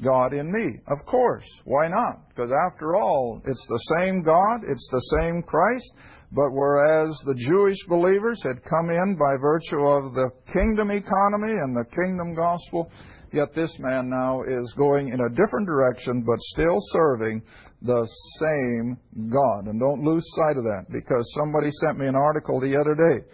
God 0.00 0.32
in 0.32 0.50
me. 0.50 0.80
Of 0.86 1.04
course. 1.06 1.46
Why 1.64 1.88
not? 1.88 2.28
Because 2.28 2.50
after 2.66 2.96
all, 2.96 3.42
it's 3.44 3.66
the 3.66 3.96
same 3.98 4.22
God, 4.22 4.62
it's 4.66 4.88
the 4.90 5.20
same 5.20 5.42
Christ, 5.42 5.94
but 6.32 6.50
whereas 6.50 7.20
the 7.26 7.34
Jewish 7.34 7.84
believers 7.86 8.42
had 8.42 8.64
come 8.64 8.90
in 8.90 9.16
by 9.16 9.34
virtue 9.40 9.84
of 9.84 10.14
the 10.14 10.30
kingdom 10.52 10.90
economy 10.90 11.52
and 11.52 11.76
the 11.76 11.84
kingdom 11.84 12.34
gospel, 12.34 12.90
yet 13.32 13.54
this 13.54 13.78
man 13.78 14.08
now 14.08 14.42
is 14.42 14.72
going 14.72 15.08
in 15.08 15.20
a 15.20 15.28
different 15.28 15.66
direction, 15.66 16.22
but 16.22 16.38
still 16.38 16.76
serving 16.78 17.42
the 17.82 18.06
same 18.38 18.96
God. 19.28 19.66
And 19.66 19.78
don't 19.78 20.02
lose 20.02 20.24
sight 20.34 20.56
of 20.56 20.64
that, 20.64 20.86
because 20.90 21.34
somebody 21.34 21.70
sent 21.70 21.98
me 21.98 22.06
an 22.06 22.16
article 22.16 22.60
the 22.60 22.78
other 22.78 22.94
day 22.94 23.26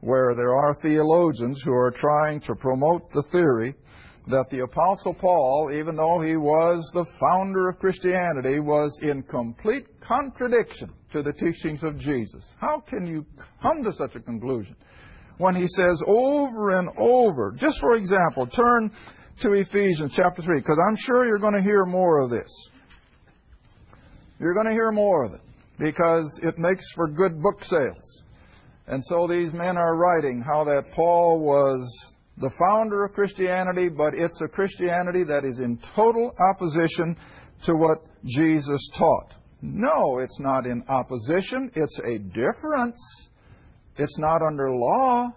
where 0.00 0.34
there 0.34 0.54
are 0.54 0.74
theologians 0.74 1.62
who 1.62 1.72
are 1.72 1.90
trying 1.90 2.38
to 2.38 2.54
promote 2.54 3.10
the 3.12 3.22
theory 3.32 3.74
that 4.26 4.48
the 4.50 4.60
Apostle 4.60 5.12
Paul, 5.12 5.70
even 5.74 5.96
though 5.96 6.20
he 6.20 6.36
was 6.36 6.90
the 6.94 7.04
founder 7.04 7.68
of 7.68 7.78
Christianity, 7.78 8.58
was 8.58 9.00
in 9.02 9.22
complete 9.22 10.00
contradiction 10.00 10.90
to 11.12 11.22
the 11.22 11.32
teachings 11.32 11.84
of 11.84 11.98
Jesus. 11.98 12.54
How 12.58 12.80
can 12.80 13.06
you 13.06 13.26
come 13.60 13.84
to 13.84 13.92
such 13.92 14.14
a 14.14 14.20
conclusion? 14.20 14.76
When 15.36 15.54
he 15.54 15.66
says 15.66 16.02
over 16.06 16.70
and 16.70 16.88
over, 16.96 17.52
just 17.52 17.80
for 17.80 17.94
example, 17.94 18.46
turn 18.46 18.90
to 19.40 19.52
Ephesians 19.52 20.12
chapter 20.14 20.40
3, 20.40 20.60
because 20.60 20.78
I'm 20.88 20.96
sure 20.96 21.26
you're 21.26 21.38
going 21.38 21.56
to 21.56 21.62
hear 21.62 21.84
more 21.84 22.20
of 22.20 22.30
this. 22.30 22.70
You're 24.40 24.54
going 24.54 24.66
to 24.66 24.72
hear 24.72 24.90
more 24.90 25.24
of 25.24 25.34
it, 25.34 25.40
because 25.78 26.40
it 26.42 26.58
makes 26.58 26.92
for 26.92 27.08
good 27.08 27.42
book 27.42 27.62
sales. 27.64 28.24
And 28.86 29.02
so 29.02 29.26
these 29.26 29.52
men 29.52 29.76
are 29.76 29.96
writing 29.96 30.40
how 30.40 30.64
that 30.64 30.92
Paul 30.92 31.40
was 31.40 32.13
the 32.36 32.50
founder 32.50 33.04
of 33.04 33.12
Christianity, 33.12 33.88
but 33.88 34.14
it's 34.14 34.40
a 34.40 34.48
Christianity 34.48 35.24
that 35.24 35.44
is 35.44 35.60
in 35.60 35.76
total 35.78 36.34
opposition 36.52 37.16
to 37.62 37.74
what 37.74 37.98
Jesus 38.24 38.88
taught. 38.94 39.34
No, 39.62 40.18
it's 40.18 40.40
not 40.40 40.66
in 40.66 40.82
opposition. 40.88 41.70
It's 41.74 41.98
a 42.00 42.18
difference. 42.18 43.30
It's 43.96 44.18
not 44.18 44.42
under 44.42 44.70
law. 44.74 45.32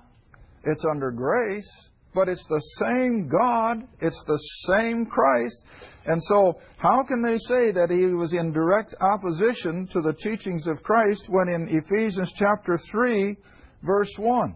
It's 0.64 0.86
under 0.86 1.12
grace. 1.12 1.90
But 2.14 2.30
it's 2.30 2.48
the 2.48 2.60
same 2.60 3.28
God. 3.28 3.88
It's 4.02 4.24
the 4.24 4.38
same 4.68 5.06
Christ. 5.06 5.66
And 6.06 6.22
so, 6.22 6.60
how 6.78 7.04
can 7.04 7.22
they 7.22 7.38
say 7.38 7.72
that 7.72 7.92
he 7.92 8.06
was 8.08 8.34
in 8.34 8.52
direct 8.52 8.96
opposition 9.00 9.88
to 9.88 10.02
the 10.02 10.14
teachings 10.14 10.68
of 10.68 10.82
Christ 10.82 11.30
when 11.30 11.48
in 11.48 11.68
Ephesians 11.70 12.34
chapter 12.34 12.78
3, 12.78 13.38
verse 13.84 14.18
1? 14.18 14.56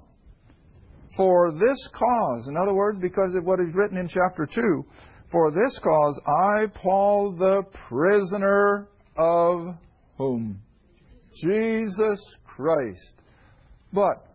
For 1.15 1.51
this 1.51 1.88
cause, 1.89 2.48
in 2.48 2.56
other 2.56 2.74
words, 2.74 3.00
because 3.00 3.36
of 3.36 3.44
what 3.44 3.60
is 3.60 3.75
written 3.75 3.98
in 3.98 4.08
chapter 4.08 4.46
2, 4.46 4.86
for 5.27 5.51
this 5.51 5.77
cause 5.80 6.20
I, 6.25 6.68
Paul, 6.74 7.32
the 7.32 7.63
prisoner 7.72 8.88
of 9.18 9.75
whom? 10.18 10.62
Jesus 11.34 12.38
Christ. 12.46 13.22
But 13.94 14.25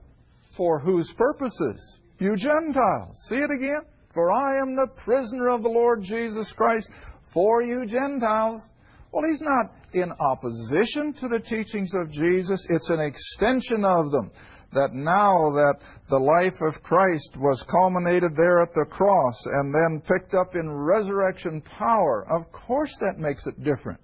for 0.50 0.78
whose 0.78 1.12
purposes? 1.12 2.00
You 2.18 2.36
Gentiles. 2.36 3.22
See 3.28 3.36
it 3.36 3.50
again? 3.50 3.82
For 4.12 4.32
I 4.32 4.58
am 4.58 4.74
the 4.74 4.86
prisoner 4.86 5.48
of 5.48 5.62
the 5.62 5.68
Lord 5.68 6.02
Jesus 6.02 6.52
Christ 6.52 6.90
for 7.24 7.62
you 7.62 7.84
Gentiles. 7.84 8.70
Well, 9.12 9.30
he's 9.30 9.42
not 9.42 9.74
in 9.92 10.12
opposition 10.12 11.12
to 11.14 11.28
the 11.28 11.40
teachings 11.40 11.94
of 11.94 12.10
Jesus, 12.10 12.66
it's 12.68 12.90
an 12.90 13.00
extension 13.00 13.84
of 13.84 14.10
them 14.10 14.30
that 14.76 14.92
now 14.92 15.50
that 15.50 15.76
the 16.08 16.18
life 16.18 16.60
of 16.60 16.82
Christ 16.82 17.36
was 17.36 17.62
culminated 17.62 18.36
there 18.36 18.62
at 18.62 18.72
the 18.74 18.84
cross 18.84 19.46
and 19.46 19.74
then 19.74 20.00
picked 20.00 20.34
up 20.34 20.54
in 20.54 20.70
resurrection 20.70 21.60
power, 21.62 22.26
of 22.30 22.52
course 22.52 22.96
that 22.98 23.18
makes 23.18 23.46
it 23.46 23.64
different. 23.64 23.98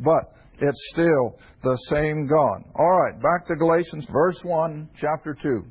But 0.00 0.34
it's 0.60 0.90
still 0.90 1.38
the 1.62 1.76
same 1.76 2.26
God. 2.26 2.64
All 2.74 3.00
right, 3.00 3.20
back 3.20 3.46
to 3.46 3.56
Galatians, 3.56 4.06
verse 4.06 4.44
1, 4.44 4.90
chapter 4.96 5.34
2. 5.34 5.64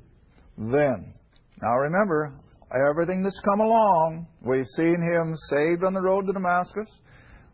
Then. 0.58 1.14
Now 1.62 1.76
remember, 1.76 2.34
everything 2.74 3.24
that's 3.24 3.42
come 3.42 3.60
along, 3.60 4.28
we've 4.42 4.68
seen 4.68 5.02
him 5.02 5.36
saved 5.36 5.84
on 5.84 5.94
the 5.94 6.02
road 6.02 6.26
to 6.28 6.34
Damascus. 6.34 7.02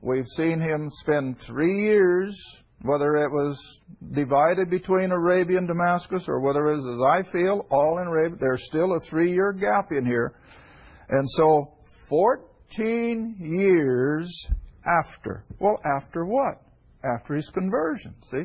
We've 0.01 0.27
seen 0.27 0.59
him 0.59 0.89
spend 0.89 1.39
three 1.39 1.85
years 1.85 2.62
whether 2.83 3.15
it 3.15 3.31
was 3.31 3.81
divided 4.11 4.69
between 4.69 5.11
Arabia 5.11 5.57
and 5.57 5.67
Damascus 5.67 6.27
or 6.27 6.41
whether 6.41 6.67
it 6.67 6.77
was, 6.77 6.85
as 6.85 7.01
I 7.01 7.31
feel, 7.31 7.65
all 7.71 7.99
in 7.99 8.07
Arabia, 8.07 8.37
there's 8.39 8.65
still 8.65 8.93
a 8.93 8.99
three 8.99 9.31
year 9.31 9.53
gap 9.53 9.91
in 9.91 10.05
here. 10.05 10.33
And 11.09 11.27
so, 11.29 11.73
14 12.09 13.37
years 13.39 14.47
after. 14.85 15.45
Well, 15.59 15.79
after 15.85 16.25
what? 16.25 16.61
After 17.03 17.35
his 17.35 17.49
conversion, 17.49 18.15
see? 18.29 18.43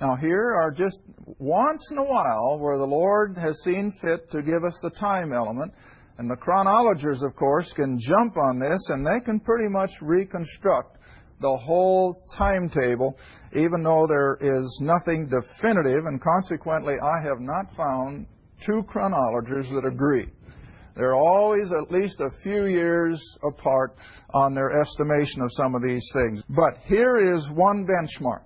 Now, 0.00 0.16
here 0.16 0.54
are 0.54 0.70
just 0.70 1.02
once 1.38 1.90
in 1.90 1.98
a 1.98 2.04
while 2.04 2.58
where 2.58 2.78
the 2.78 2.84
Lord 2.84 3.36
has 3.36 3.62
seen 3.62 3.90
fit 3.90 4.30
to 4.30 4.42
give 4.42 4.64
us 4.64 4.78
the 4.80 4.90
time 4.90 5.32
element. 5.32 5.74
And 6.18 6.30
the 6.30 6.36
chronologers, 6.36 7.22
of 7.22 7.36
course, 7.36 7.72
can 7.72 7.98
jump 7.98 8.36
on 8.36 8.58
this 8.58 8.90
and 8.90 9.04
they 9.04 9.20
can 9.24 9.40
pretty 9.40 9.68
much 9.68 10.00
reconstruct 10.00 10.98
the 11.40 11.56
whole 11.56 12.22
timetable, 12.32 13.18
even 13.52 13.82
though 13.82 14.06
there 14.06 14.38
is 14.40 14.80
nothing 14.82 15.26
definitive, 15.26 16.06
and 16.06 16.20
consequently, 16.20 16.94
I 17.02 17.22
have 17.22 17.40
not 17.40 17.74
found 17.74 18.26
two 18.60 18.82
chronologists 18.84 19.72
that 19.72 19.86
agree. 19.86 20.28
They're 20.96 21.14
always 21.14 21.70
at 21.72 21.92
least 21.92 22.20
a 22.20 22.28
few 22.42 22.66
years 22.66 23.22
apart 23.44 23.96
on 24.34 24.52
their 24.52 24.80
estimation 24.80 25.42
of 25.42 25.52
some 25.52 25.76
of 25.76 25.82
these 25.82 26.10
things. 26.12 26.42
But 26.48 26.78
here 26.86 27.18
is 27.18 27.48
one 27.48 27.86
benchmark. 27.86 28.42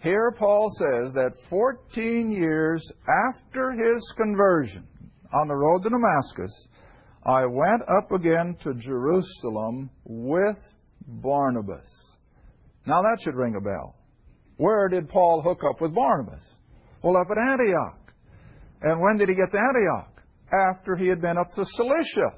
Here 0.00 0.30
Paul 0.30 0.68
says 0.70 1.14
that 1.14 1.32
14 1.48 2.30
years 2.30 2.92
after 3.26 3.72
his 3.72 4.12
conversion 4.16 4.86
on 5.32 5.48
the 5.48 5.56
road 5.56 5.82
to 5.84 5.88
Damascus, 5.88 6.68
I 7.24 7.46
went 7.46 7.82
up 7.88 8.12
again 8.12 8.54
to 8.60 8.74
Jerusalem 8.74 9.90
with 10.04 10.74
Barnabas. 11.06 12.17
Now 12.88 13.02
that 13.02 13.20
should 13.20 13.34
ring 13.34 13.54
a 13.54 13.60
bell. 13.60 13.94
Where 14.56 14.88
did 14.88 15.10
Paul 15.10 15.42
hook 15.42 15.60
up 15.62 15.82
with 15.82 15.94
Barnabas? 15.94 16.56
Well, 17.02 17.18
up 17.18 17.28
at 17.30 17.36
Antioch. 17.36 18.14
And 18.80 18.98
when 19.02 19.18
did 19.18 19.28
he 19.28 19.34
get 19.34 19.52
to 19.52 19.58
Antioch? 19.58 20.22
After 20.50 20.96
he 20.96 21.06
had 21.06 21.20
been 21.20 21.36
up 21.36 21.50
to 21.50 21.66
Cilicia. 21.66 22.32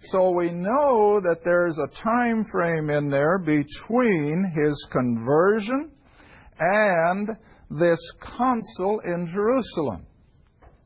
So 0.00 0.32
we 0.32 0.50
know 0.50 1.18
that 1.18 1.40
there's 1.44 1.78
a 1.78 1.86
time 1.86 2.44
frame 2.44 2.90
in 2.90 3.08
there 3.08 3.38
between 3.38 4.52
his 4.54 4.86
conversion 4.92 5.92
and 6.60 7.30
this 7.70 8.12
consul 8.20 9.00
in 9.00 9.26
Jerusalem. 9.26 10.04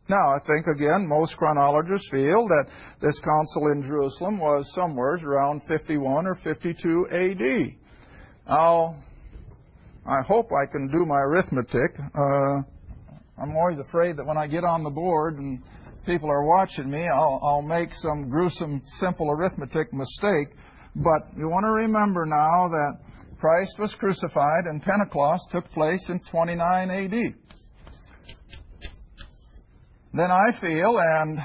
Now, 0.09 0.37
I 0.37 0.39
think 0.39 0.69
again, 0.69 1.05
most 1.09 1.37
chronologists 1.37 2.11
feel 2.11 2.47
that 2.47 2.67
this 3.01 3.19
consul 3.19 3.73
in 3.73 3.83
Jerusalem 3.83 4.39
was 4.39 4.73
somewhere 4.73 5.19
around 5.27 5.65
51 5.65 6.29
or 6.29 6.37
52 6.37 7.09
AD. 7.11 7.88
Now, 8.49 8.97
I 10.07 10.23
hope 10.27 10.51
I 10.53 10.65
can 10.65 10.89
do 10.89 11.05
my 11.05 11.19
arithmetic. 11.19 11.99
Uh, 12.15 12.63
I'm 13.37 13.55
always 13.55 13.79
afraid 13.79 14.17
that 14.17 14.27
when 14.27 14.39
I 14.39 14.47
get 14.47 14.65
on 14.65 14.83
the 14.83 14.91
board 14.91 15.37
and 15.37 15.63
people 16.07 16.31
are 16.31 16.43
watching 16.43 16.91
me, 16.91 17.07
I'll, 17.13 17.39
I'll 17.43 17.63
make 17.63 17.93
some 17.93 18.31
gruesome, 18.31 18.81
simple 18.85 19.31
arithmetic 19.31 19.93
mistake. 19.93 20.57
But 20.97 21.29
you 21.37 21.51
want 21.51 21.67
to 21.67 21.85
remember 21.87 22.25
now 22.25 22.69
that 22.69 23.01
Christ 23.39 23.79
was 23.79 23.95
crucified 23.95 24.65
and 24.65 24.83
Pentecost 24.83 25.51
took 25.51 25.71
place 25.71 26.09
in 26.09 26.19
29 26.19 26.91
AD. 26.91 27.35
Then 30.15 30.31
I 30.31 30.53
feel, 30.53 30.99
and 30.99 31.39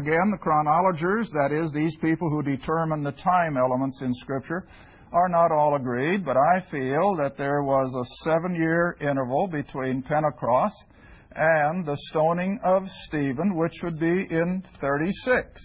again, 0.00 0.30
the 0.30 0.38
chronologers, 0.40 1.28
that 1.32 1.50
is, 1.50 1.72
these 1.72 1.96
people 1.96 2.30
who 2.30 2.44
determine 2.44 3.02
the 3.02 3.10
time 3.10 3.56
elements 3.56 4.00
in 4.02 4.14
Scripture, 4.14 4.64
are 5.12 5.28
not 5.28 5.52
all 5.52 5.76
agreed, 5.76 6.24
but 6.24 6.36
I 6.36 6.60
feel 6.60 7.16
that 7.16 7.36
there 7.36 7.62
was 7.62 7.94
a 7.94 8.24
seven 8.24 8.54
year 8.54 8.96
interval 9.00 9.46
between 9.46 10.02
Pentecost 10.02 10.86
and 11.32 11.84
the 11.84 11.96
stoning 11.96 12.58
of 12.64 12.90
Stephen, 12.90 13.54
which 13.56 13.82
would 13.82 13.98
be 13.98 14.26
in 14.30 14.62
36, 14.78 15.62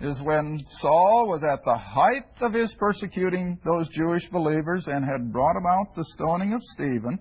is 0.00 0.20
when 0.20 0.58
Saul 0.58 1.28
was 1.28 1.44
at 1.44 1.64
the 1.64 1.76
height 1.76 2.26
of 2.40 2.52
his 2.52 2.74
persecuting 2.74 3.58
those 3.64 3.88
Jewish 3.88 4.28
believers 4.28 4.88
and 4.88 5.04
had 5.04 5.32
brought 5.32 5.56
about 5.56 5.94
the 5.94 6.04
stoning 6.04 6.52
of 6.52 6.62
Stephen. 6.62 7.18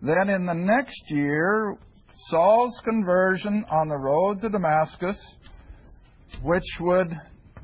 Then 0.00 0.28
in 0.28 0.46
the 0.46 0.54
next 0.54 1.10
year, 1.10 1.76
Saul's 2.28 2.80
conversion 2.84 3.64
on 3.70 3.88
the 3.88 3.98
road 3.98 4.40
to 4.42 4.48
Damascus, 4.48 5.36
which 6.42 6.78
would 6.80 7.10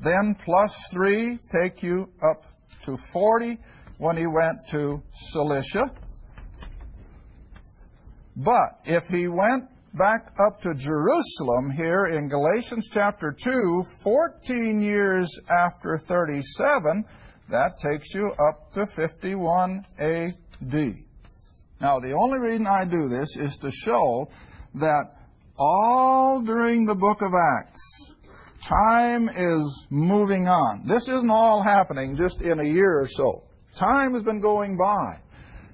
then 0.03 0.35
plus 0.43 0.87
three 0.91 1.37
take 1.51 1.81
you 1.81 2.09
up 2.21 2.43
to 2.83 2.97
40 2.97 3.57
when 3.97 4.17
he 4.17 4.25
went 4.25 4.57
to 4.69 5.01
Cilicia. 5.13 5.91
But 8.35 8.79
if 8.85 9.07
he 9.07 9.27
went 9.27 9.65
back 9.93 10.33
up 10.39 10.61
to 10.61 10.73
Jerusalem 10.73 11.69
here 11.69 12.05
in 12.05 12.29
Galatians 12.29 12.89
chapter 12.91 13.31
2, 13.31 13.83
14 14.01 14.81
years 14.81 15.39
after 15.49 15.97
37, 15.97 17.03
that 17.49 17.79
takes 17.79 18.13
you 18.13 18.31
up 18.31 18.71
to 18.71 18.85
51 18.85 19.85
AD. 19.99 20.95
Now, 21.81 21.99
the 21.99 22.13
only 22.13 22.39
reason 22.39 22.67
I 22.67 22.85
do 22.85 23.09
this 23.09 23.35
is 23.37 23.57
to 23.57 23.71
show 23.71 24.29
that 24.75 25.17
all 25.57 26.41
during 26.41 26.85
the 26.85 26.95
book 26.95 27.21
of 27.21 27.33
Acts, 27.57 28.13
time 28.71 29.29
is 29.35 29.87
moving 29.89 30.47
on. 30.47 30.87
This 30.87 31.09
isn't 31.09 31.29
all 31.29 31.61
happening 31.61 32.15
just 32.15 32.41
in 32.41 32.59
a 32.59 32.63
year 32.63 33.01
or 33.01 33.07
so. 33.07 33.43
Time 33.75 34.13
has 34.13 34.23
been 34.23 34.39
going 34.39 34.77
by. 34.77 35.19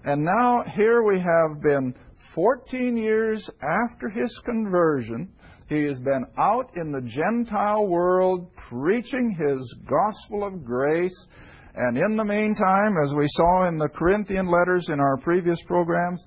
And 0.04 0.24
now 0.24 0.64
here 0.64 1.04
we 1.04 1.20
have 1.20 1.62
been 1.62 1.94
14 2.16 2.98
years 2.98 3.50
after 3.62 4.10
his 4.10 4.40
conversion. 4.40 5.30
He 5.70 5.84
has 5.84 6.00
been 6.00 6.26
out 6.40 6.72
in 6.76 6.92
the 6.92 7.02
Gentile 7.02 7.88
world 7.88 8.56
preaching 8.56 9.32
his 9.32 9.78
gospel 9.86 10.44
of 10.46 10.64
grace. 10.64 11.28
And 11.76 11.98
in 11.98 12.16
the 12.16 12.24
meantime, 12.24 12.96
as 13.04 13.14
we 13.14 13.28
saw 13.28 13.68
in 13.68 13.78
the 13.78 13.90
Corinthian 13.90 14.48
letters 14.48 14.90
in 14.90 15.00
our 15.00 15.18
previous 15.18 15.62
programs, 15.62 16.26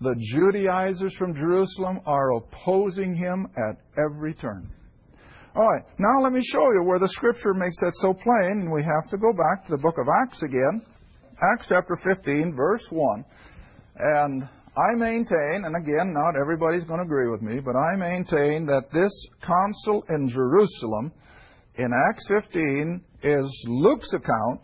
the 0.00 0.14
Judaizers 0.18 1.14
from 1.14 1.34
Jerusalem 1.34 2.00
are 2.06 2.36
opposing 2.36 3.14
him 3.14 3.48
at 3.56 3.76
every 3.98 4.32
turn. 4.32 4.70
All 5.56 5.66
right, 5.66 5.82
now 5.96 6.20
let 6.20 6.34
me 6.34 6.42
show 6.42 6.70
you 6.72 6.82
where 6.84 6.98
the 6.98 7.08
scripture 7.08 7.54
makes 7.54 7.80
that 7.80 7.94
so 7.94 8.12
plain, 8.12 8.60
and 8.60 8.70
we 8.70 8.82
have 8.82 9.08
to 9.08 9.16
go 9.16 9.32
back 9.32 9.64
to 9.64 9.70
the 9.70 9.78
book 9.78 9.96
of 9.96 10.06
Acts 10.22 10.42
again. 10.42 10.82
Acts 11.40 11.68
chapter 11.68 11.96
15, 11.96 12.54
verse 12.54 12.92
1. 12.92 13.24
And 13.96 14.42
I 14.42 14.96
maintain, 14.96 15.64
and 15.64 15.74
again, 15.74 16.12
not 16.12 16.38
everybody's 16.38 16.84
going 16.84 16.98
to 16.98 17.06
agree 17.06 17.30
with 17.30 17.40
me, 17.40 17.60
but 17.60 17.74
I 17.74 17.96
maintain 17.96 18.66
that 18.66 18.90
this 18.92 19.10
council 19.40 20.04
in 20.10 20.28
Jerusalem 20.28 21.10
in 21.76 21.90
Acts 22.10 22.28
15 22.28 23.00
is 23.22 23.64
Luke's 23.66 24.12
account, 24.12 24.60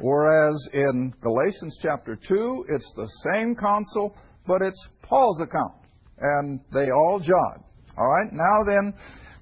whereas 0.00 0.68
in 0.72 1.14
Galatians 1.20 1.78
chapter 1.80 2.16
2, 2.16 2.66
it's 2.68 2.92
the 2.94 3.06
same 3.32 3.54
council, 3.54 4.16
but 4.48 4.60
it's 4.60 4.88
Paul's 5.02 5.40
account. 5.40 5.76
And 6.18 6.58
they 6.72 6.90
all 6.90 7.20
jog. 7.20 7.62
All 7.96 8.08
right, 8.08 8.32
now 8.32 8.64
then, 8.66 8.92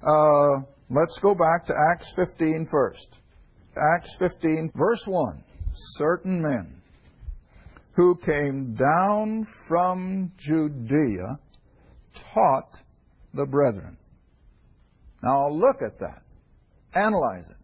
uh, 0.03 0.61
Let's 0.93 1.19
go 1.19 1.33
back 1.33 1.67
to 1.67 1.73
Acts 1.93 2.13
15 2.15 2.65
first. 2.65 3.19
Acts 3.95 4.17
15, 4.17 4.73
verse 4.75 5.07
1. 5.07 5.41
Certain 5.71 6.41
men 6.41 6.81
who 7.93 8.13
came 8.17 8.73
down 8.73 9.45
from 9.45 10.33
Judea 10.35 11.39
taught 12.33 12.77
the 13.33 13.45
brethren. 13.45 13.95
Now 15.23 15.47
look 15.47 15.81
at 15.81 15.97
that. 15.99 16.23
Analyze 16.93 17.47
it. 17.49 17.55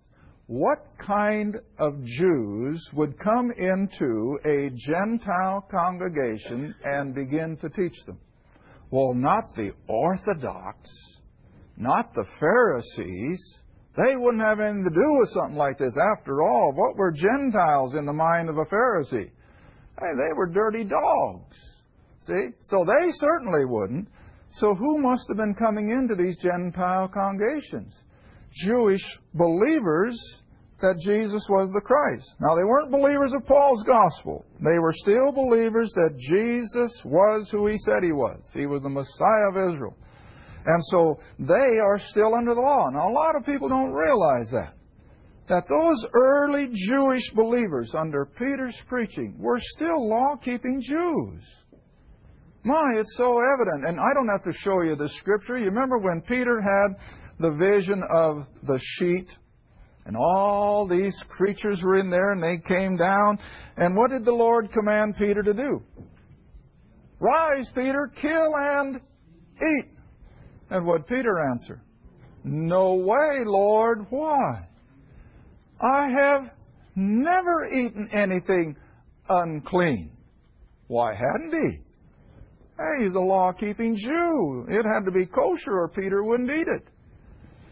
What 0.45 0.85
kind 0.97 1.57
of 1.77 2.05
Jews 2.05 2.93
would 2.93 3.19
come 3.19 3.51
into 3.51 4.39
a 4.45 4.69
Gentile 4.69 5.67
congregation 5.69 6.73
and 6.85 7.13
begin 7.13 7.57
to 7.57 7.67
teach 7.67 8.05
them? 8.05 8.19
Well, 8.89 9.13
not 9.13 9.53
the 9.53 9.73
Orthodox 9.89 11.16
not 11.77 12.13
the 12.13 12.25
Pharisees. 12.39 13.63
They 13.95 14.15
wouldn't 14.15 14.43
have 14.43 14.59
anything 14.59 14.83
to 14.83 14.89
do 14.89 15.19
with 15.19 15.29
something 15.29 15.57
like 15.57 15.77
this. 15.77 15.97
After 15.97 16.43
all, 16.43 16.71
what 16.73 16.97
were 16.97 17.11
Gentiles 17.11 17.95
in 17.95 18.05
the 18.05 18.13
mind 18.13 18.49
of 18.49 18.57
a 18.57 18.65
Pharisee? 18.65 19.31
Hey, 19.99 20.13
they 20.15 20.33
were 20.35 20.47
dirty 20.47 20.83
dogs. 20.83 21.81
See? 22.19 22.49
So 22.59 22.85
they 22.85 23.09
certainly 23.11 23.65
wouldn't. 23.65 24.07
So 24.49 24.75
who 24.75 24.99
must 24.99 25.27
have 25.29 25.37
been 25.37 25.55
coming 25.55 25.91
into 25.91 26.15
these 26.15 26.37
Gentile 26.37 27.07
congregations? 27.07 28.03
Jewish 28.51 29.19
believers 29.33 30.43
that 30.79 30.99
Jesus 30.99 31.47
was 31.49 31.71
the 31.71 31.81
Christ. 31.81 32.37
Now, 32.39 32.55
they 32.55 32.63
weren't 32.63 32.91
believers 32.91 33.33
of 33.33 33.45
Paul's 33.45 33.83
gospel. 33.83 34.45
They 34.59 34.77
were 34.77 34.93
still 34.93 35.31
believers 35.31 35.91
that 35.93 36.17
Jesus 36.17 37.03
was 37.03 37.49
who 37.49 37.67
he 37.67 37.77
said 37.79 38.03
he 38.03 38.11
was. 38.11 38.43
He 38.53 38.67
was 38.67 38.83
the 38.83 38.89
Messiah 38.89 39.49
of 39.49 39.73
Israel. 39.73 39.97
And 40.67 40.83
so 40.83 41.17
they 41.39 41.79
are 41.81 41.97
still 41.97 42.35
under 42.35 42.53
the 42.53 42.61
law. 42.61 42.89
Now, 42.89 43.09
a 43.09 43.13
lot 43.13 43.37
of 43.37 43.45
people 43.45 43.69
don't 43.69 43.93
realize 43.93 44.51
that. 44.51 44.73
That 45.47 45.63
those 45.69 46.05
early 46.13 46.69
Jewish 46.73 47.31
believers 47.31 47.95
under 47.95 48.25
Peter's 48.25 48.81
preaching 48.81 49.33
were 49.39 49.59
still 49.59 50.09
law 50.09 50.35
keeping 50.35 50.81
Jews. 50.81 51.41
My, 52.65 52.95
it's 52.95 53.15
so 53.15 53.39
evident. 53.53 53.87
And 53.87 53.97
I 53.97 54.13
don't 54.13 54.27
have 54.27 54.43
to 54.43 54.51
show 54.51 54.81
you 54.81 54.97
the 54.97 55.07
scripture. 55.07 55.57
You 55.57 55.69
remember 55.69 55.99
when 55.99 56.19
Peter 56.19 56.61
had 56.61 56.97
the 57.39 57.51
vision 57.51 58.03
of 58.13 58.45
the 58.63 58.77
sheet 58.77 59.37
and 60.05 60.17
all 60.17 60.85
these 60.85 61.23
creatures 61.23 61.81
were 61.81 61.97
in 61.97 62.09
there 62.09 62.31
and 62.31 62.43
they 62.43 62.57
came 62.57 62.97
down. 62.97 63.39
And 63.77 63.95
what 63.95 64.11
did 64.11 64.25
the 64.25 64.33
Lord 64.33 64.69
command 64.71 65.15
Peter 65.15 65.43
to 65.43 65.53
do? 65.53 65.81
Rise, 67.19 67.71
Peter, 67.71 68.11
kill 68.13 68.51
and 68.57 68.99
eat. 69.55 69.96
And 70.69 70.85
what 70.85 71.07
Peter 71.07 71.39
answer? 71.49 71.81
No 72.43 72.95
way, 72.95 73.43
Lord. 73.45 74.07
Why? 74.09 74.67
I 75.79 76.09
have 76.09 76.51
never 76.95 77.65
eaten 77.65 78.09
anything 78.11 78.75
unclean. 79.29 80.11
Why 80.87 81.13
hadn't 81.13 81.53
he? 81.53 81.79
Hey, 82.77 83.05
he's 83.05 83.15
a 83.15 83.19
law 83.19 83.51
keeping 83.51 83.95
Jew. 83.95 84.65
It 84.69 84.85
had 84.85 85.05
to 85.05 85.11
be 85.11 85.25
kosher 85.25 85.73
or 85.73 85.89
Peter 85.89 86.23
wouldn't 86.23 86.51
eat 86.51 86.67
it. 86.67 86.87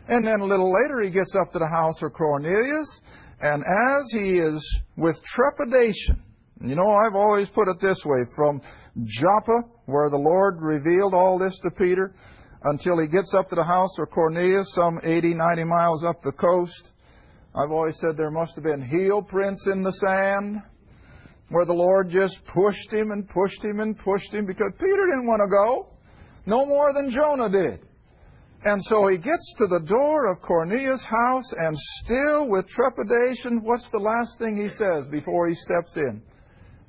And 0.07 0.25
then 0.25 0.39
a 0.39 0.45
little 0.45 0.71
later 0.71 1.01
he 1.01 1.09
gets 1.09 1.35
up 1.35 1.51
to 1.53 1.59
the 1.59 1.67
house 1.67 2.01
of 2.03 2.13
Cornelius, 2.13 3.01
and 3.41 3.63
as 3.63 4.11
he 4.11 4.37
is 4.37 4.81
with 4.95 5.21
trepidation, 5.23 6.21
you 6.61 6.75
know, 6.75 6.89
I've 6.89 7.15
always 7.15 7.49
put 7.49 7.67
it 7.67 7.79
this 7.79 8.05
way 8.05 8.23
from 8.35 8.61
Joppa, 9.03 9.63
where 9.85 10.09
the 10.09 10.17
Lord 10.17 10.61
revealed 10.61 11.13
all 11.13 11.37
this 11.37 11.59
to 11.59 11.71
Peter, 11.71 12.13
until 12.65 12.99
he 12.99 13.07
gets 13.07 13.33
up 13.33 13.49
to 13.49 13.55
the 13.55 13.63
house 13.63 13.97
of 13.99 14.09
Cornelius, 14.09 14.73
some 14.73 14.99
80, 15.03 15.35
90 15.35 15.63
miles 15.63 16.03
up 16.03 16.21
the 16.23 16.31
coast. 16.31 16.93
I've 17.53 17.71
always 17.71 17.97
said 17.97 18.17
there 18.17 18.31
must 18.31 18.55
have 18.55 18.63
been 18.63 18.81
heel 18.81 19.21
prints 19.21 19.67
in 19.67 19.83
the 19.83 19.91
sand 19.91 20.61
where 21.49 21.65
the 21.65 21.73
Lord 21.73 22.09
just 22.09 22.43
pushed 22.45 22.91
him 22.91 23.11
and 23.11 23.27
pushed 23.29 23.63
him 23.63 23.79
and 23.79 23.97
pushed 23.97 24.33
him 24.33 24.47
because 24.47 24.71
Peter 24.79 25.05
didn't 25.11 25.27
want 25.27 25.41
to 25.41 25.47
go 25.47 25.87
no 26.47 26.65
more 26.65 26.91
than 26.91 27.09
Jonah 27.09 27.49
did. 27.49 27.85
And 28.63 28.83
so 28.83 29.07
he 29.07 29.17
gets 29.17 29.53
to 29.59 29.67
the 29.67 29.79
door 29.79 30.31
of 30.31 30.41
Cornelius' 30.41 31.05
house 31.05 31.53
and 31.53 31.77
still 31.77 32.47
with 32.47 32.67
trepidation, 32.67 33.63
what's 33.63 33.91
the 33.91 33.99
last 33.99 34.39
thing 34.39 34.57
he 34.57 34.69
says 34.69 35.07
before 35.07 35.47
he 35.47 35.53
steps 35.53 35.97
in? 35.97 36.21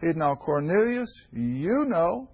He 0.00 0.12
now, 0.14 0.36
Cornelius, 0.36 1.26
you 1.32 1.84
know 1.86 2.30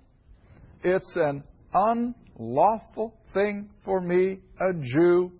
it's 0.85 1.16
an 1.16 1.42
unlawful 1.74 3.16
thing 3.33 3.68
for 3.85 4.01
me, 4.01 4.38
a 4.61 4.73
Jew, 4.73 5.33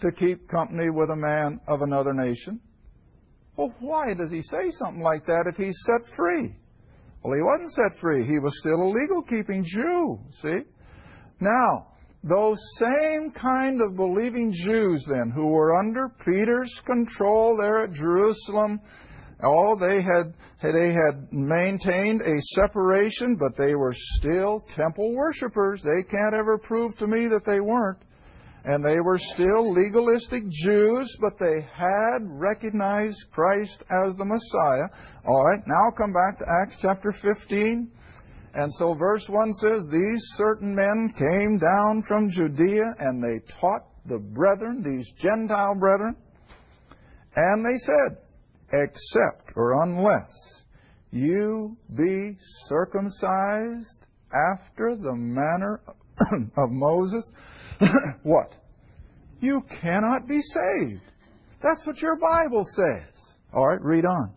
to 0.00 0.10
keep 0.10 0.48
company 0.48 0.90
with 0.90 1.10
a 1.10 1.16
man 1.16 1.60
of 1.68 1.82
another 1.82 2.12
nation? 2.12 2.60
Well, 3.56 3.74
why 3.80 4.14
does 4.14 4.30
he 4.30 4.42
say 4.42 4.70
something 4.70 5.02
like 5.02 5.26
that 5.26 5.44
if 5.46 5.56
he's 5.56 5.78
set 5.84 6.06
free? 6.06 6.54
Well, 7.22 7.34
he 7.34 7.42
wasn't 7.42 7.72
set 7.72 7.98
free. 7.98 8.26
He 8.26 8.38
was 8.38 8.58
still 8.58 8.80
a 8.80 8.90
legal 8.90 9.22
keeping 9.22 9.62
Jew, 9.64 10.18
see? 10.30 10.60
Now, 11.40 11.88
those 12.22 12.58
same 12.76 13.30
kind 13.30 13.80
of 13.80 13.96
believing 13.96 14.52
Jews 14.52 15.04
then 15.06 15.30
who 15.30 15.48
were 15.48 15.78
under 15.78 16.08
Peter's 16.24 16.80
control 16.84 17.58
there 17.60 17.84
at 17.84 17.92
Jerusalem, 17.92 18.80
oh, 19.42 19.76
they 19.76 20.02
had 20.02 20.34
they 20.62 20.92
had 20.92 21.32
maintained 21.32 22.22
a 22.22 22.40
separation, 22.54 23.36
but 23.36 23.56
they 23.56 23.74
were 23.74 23.94
still 23.94 24.60
temple 24.60 25.14
worshippers. 25.14 25.82
They 25.82 26.02
can't 26.02 26.34
ever 26.34 26.58
prove 26.58 26.96
to 26.98 27.06
me 27.06 27.26
that 27.28 27.44
they 27.44 27.60
weren't. 27.60 27.98
And 28.64 28.84
they 28.84 29.00
were 29.00 29.16
still 29.16 29.72
legalistic 29.72 30.46
Jews, 30.48 31.16
but 31.18 31.38
they 31.38 31.66
had 31.74 32.18
recognized 32.20 33.30
Christ 33.30 33.84
as 34.04 34.16
the 34.16 34.24
Messiah. 34.26 34.88
All 35.26 35.42
right, 35.44 35.62
now 35.66 35.90
come 35.96 36.12
back 36.12 36.38
to 36.38 36.44
Acts 36.62 36.76
chapter 36.78 37.10
15. 37.10 37.90
And 38.52 38.72
so 38.74 38.94
verse 38.94 39.28
1 39.28 39.52
says, 39.54 39.86
These 39.86 40.22
certain 40.34 40.74
men 40.74 41.12
came 41.16 41.58
down 41.58 42.02
from 42.02 42.28
Judea, 42.28 42.94
and 42.98 43.22
they 43.22 43.38
taught 43.46 43.86
the 44.04 44.18
brethren, 44.18 44.82
these 44.82 45.12
Gentile 45.12 45.74
brethren, 45.76 46.16
and 47.36 47.64
they 47.64 47.78
said, 47.78 48.18
Except 48.72 49.52
or 49.56 49.82
unless 49.82 50.64
you 51.10 51.76
be 51.94 52.36
circumcised 52.40 54.06
after 54.32 54.96
the 54.96 55.14
manner 55.14 55.80
of 56.56 56.70
Moses, 56.70 57.32
what? 58.22 58.54
You 59.40 59.62
cannot 59.62 60.28
be 60.28 60.40
saved. 60.42 61.02
That's 61.62 61.86
what 61.86 62.00
your 62.00 62.18
Bible 62.18 62.64
says. 62.64 63.34
All 63.52 63.66
right, 63.66 63.82
read 63.82 64.04
on. 64.04 64.32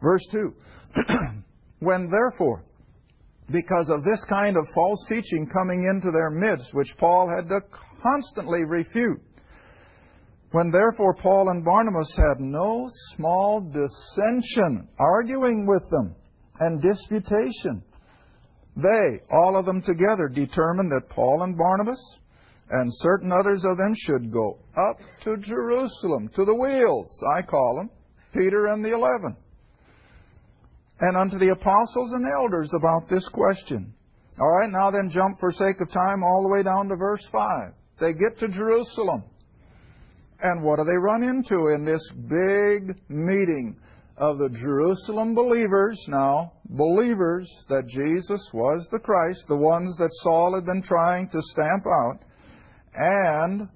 Verse 0.00 0.26
2. 0.30 0.54
when 1.80 2.10
therefore 2.10 2.64
because 3.50 3.90
of 3.90 4.04
this 4.04 4.24
kind 4.24 4.56
of 4.56 4.68
false 4.68 5.04
teaching 5.08 5.46
coming 5.46 5.88
into 5.90 6.10
their 6.12 6.30
midst, 6.30 6.72
which 6.72 6.96
Paul 6.96 7.28
had 7.28 7.48
to 7.48 7.60
constantly 8.02 8.64
refute. 8.64 9.20
When 10.52 10.70
therefore 10.70 11.14
Paul 11.14 11.50
and 11.50 11.64
Barnabas 11.64 12.16
had 12.16 12.40
no 12.40 12.86
small 12.88 13.60
dissension, 13.60 14.88
arguing 14.98 15.66
with 15.66 15.88
them, 15.90 16.14
and 16.58 16.82
disputation, 16.82 17.82
they, 18.76 19.20
all 19.30 19.56
of 19.56 19.64
them 19.64 19.80
together, 19.80 20.28
determined 20.28 20.90
that 20.92 21.08
Paul 21.08 21.42
and 21.42 21.56
Barnabas 21.56 22.20
and 22.70 22.90
certain 22.92 23.32
others 23.32 23.64
of 23.64 23.76
them 23.76 23.94
should 23.94 24.32
go 24.32 24.58
up 24.76 25.00
to 25.22 25.36
Jerusalem, 25.36 26.28
to 26.34 26.44
the 26.44 26.54
wheels, 26.54 27.22
I 27.36 27.42
call 27.42 27.76
them, 27.76 27.90
Peter 28.32 28.66
and 28.66 28.84
the 28.84 28.92
eleven 28.92 29.36
and 31.00 31.16
unto 31.16 31.38
the 31.38 31.48
apostles 31.48 32.12
and 32.12 32.26
elders 32.26 32.74
about 32.74 33.08
this 33.08 33.28
question. 33.28 33.92
All 34.38 34.58
right, 34.58 34.70
now 34.70 34.90
then 34.90 35.08
jump 35.10 35.38
for 35.38 35.50
sake 35.50 35.80
of 35.80 35.90
time 35.90 36.22
all 36.22 36.42
the 36.42 36.48
way 36.48 36.62
down 36.62 36.88
to 36.88 36.96
verse 36.96 37.26
5. 37.26 37.72
They 38.00 38.12
get 38.12 38.38
to 38.38 38.48
Jerusalem. 38.48 39.24
And 40.42 40.62
what 40.62 40.76
do 40.76 40.84
they 40.84 40.96
run 40.96 41.22
into 41.22 41.68
in 41.74 41.84
this 41.84 42.10
big 42.12 42.96
meeting 43.08 43.76
of 44.16 44.38
the 44.38 44.48
Jerusalem 44.48 45.34
believers? 45.34 46.06
Now, 46.08 46.52
believers 46.68 47.66
that 47.68 47.86
Jesus 47.86 48.50
was 48.52 48.88
the 48.88 48.98
Christ, 48.98 49.46
the 49.48 49.56
ones 49.56 49.98
that 49.98 50.10
Saul 50.12 50.54
had 50.54 50.64
been 50.64 50.82
trying 50.82 51.28
to 51.28 51.42
stamp 51.42 51.84
out, 51.86 52.24
and 52.94 53.68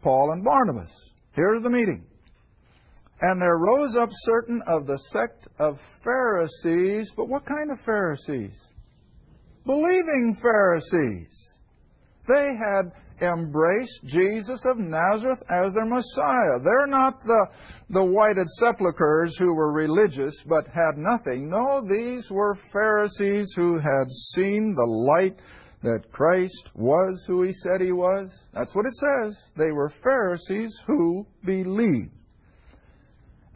Paul 0.00 0.32
and 0.32 0.44
Barnabas. 0.44 1.12
Here's 1.32 1.62
the 1.62 1.70
meeting. 1.70 2.04
And 3.20 3.40
there 3.40 3.56
rose 3.56 3.96
up 3.96 4.10
certain 4.12 4.62
of 4.66 4.86
the 4.86 4.98
sect 4.98 5.46
of 5.58 5.80
Pharisees, 6.02 7.12
but 7.14 7.28
what 7.28 7.44
kind 7.46 7.70
of 7.70 7.80
Pharisees? 7.80 8.60
Believing 9.64 10.36
Pharisees. 10.40 11.58
They 12.26 12.56
had 12.56 12.92
embraced 13.20 14.04
Jesus 14.04 14.64
of 14.64 14.78
Nazareth 14.78 15.42
as 15.50 15.74
their 15.74 15.84
Messiah. 15.84 16.58
They're 16.62 16.86
not 16.86 17.22
the, 17.22 17.46
the 17.90 18.04
whited 18.04 18.48
sepulchres 18.48 19.36
who 19.36 19.54
were 19.54 19.72
religious 19.72 20.42
but 20.42 20.66
had 20.66 20.96
nothing. 20.96 21.50
No, 21.50 21.80
these 21.80 22.30
were 22.30 22.54
Pharisees 22.72 23.52
who 23.56 23.78
had 23.78 24.10
seen 24.10 24.74
the 24.74 24.86
light 24.86 25.40
that 25.82 26.12
Christ 26.12 26.70
was 26.74 27.24
who 27.26 27.42
he 27.42 27.52
said 27.52 27.80
he 27.80 27.92
was. 27.92 28.32
That's 28.52 28.74
what 28.74 28.86
it 28.86 28.94
says. 28.94 29.42
They 29.56 29.72
were 29.72 29.88
Pharisees 29.88 30.82
who 30.86 31.26
believed. 31.44 32.12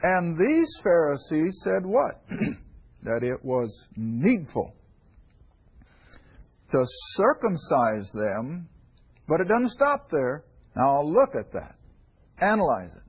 And 0.02 0.36
these 0.44 0.68
Pharisees 0.82 1.60
said 1.62 1.84
what? 1.86 2.22
that 3.02 3.22
it 3.22 3.44
was 3.44 3.88
needful 3.96 4.74
to 6.70 6.84
circumcise 6.84 8.10
them, 8.12 8.68
but 9.28 9.40
it 9.40 9.48
doesn't 9.48 9.70
stop 9.70 10.08
there. 10.10 10.44
Now 10.74 11.02
look 11.02 11.34
at 11.34 11.52
that. 11.52 11.76
Analyze 12.38 12.94
it. 12.94 13.02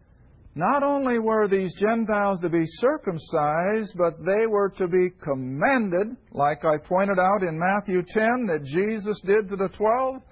Not 0.56 0.82
only 0.82 1.20
were 1.20 1.48
these 1.48 1.76
Gentiles 1.76 2.40
to 2.40 2.50
be 2.50 2.64
circumcised, 2.66 3.96
but 3.96 4.26
they 4.26 4.48
were 4.48 4.70
to 4.78 4.88
be 4.88 5.12
commanded, 5.22 6.18
like 6.32 6.66
I 6.66 6.78
pointed 6.78 7.20
out 7.20 7.44
in 7.44 7.60
Matthew 7.60 8.02
10 8.02 8.48
that 8.48 8.64
Jesus 8.64 9.22
did 9.22 9.50
to 9.50 9.56
the 9.56 9.70
twelve. 9.70 10.24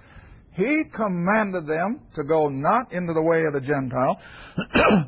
He 0.55 0.85
commanded 0.85 1.67
them 1.67 1.99
to 2.15 2.23
go 2.23 2.47
not 2.47 2.91
into 2.91 3.13
the 3.13 3.21
way 3.21 3.43
of 3.45 3.53
the 3.53 3.61
Gentile. 3.61 4.19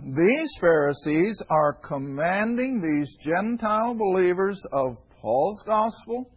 these 0.16 0.52
Pharisees 0.60 1.42
are 1.50 1.74
commanding 1.74 2.82
these 2.82 3.16
Gentile 3.16 3.96
believers 3.96 4.64
of 4.72 4.98
Paul's 5.22 5.64
gospel, 5.66 6.30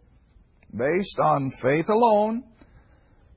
based 0.75 1.19
on 1.19 1.51
faith 1.51 1.89
alone, 1.89 2.45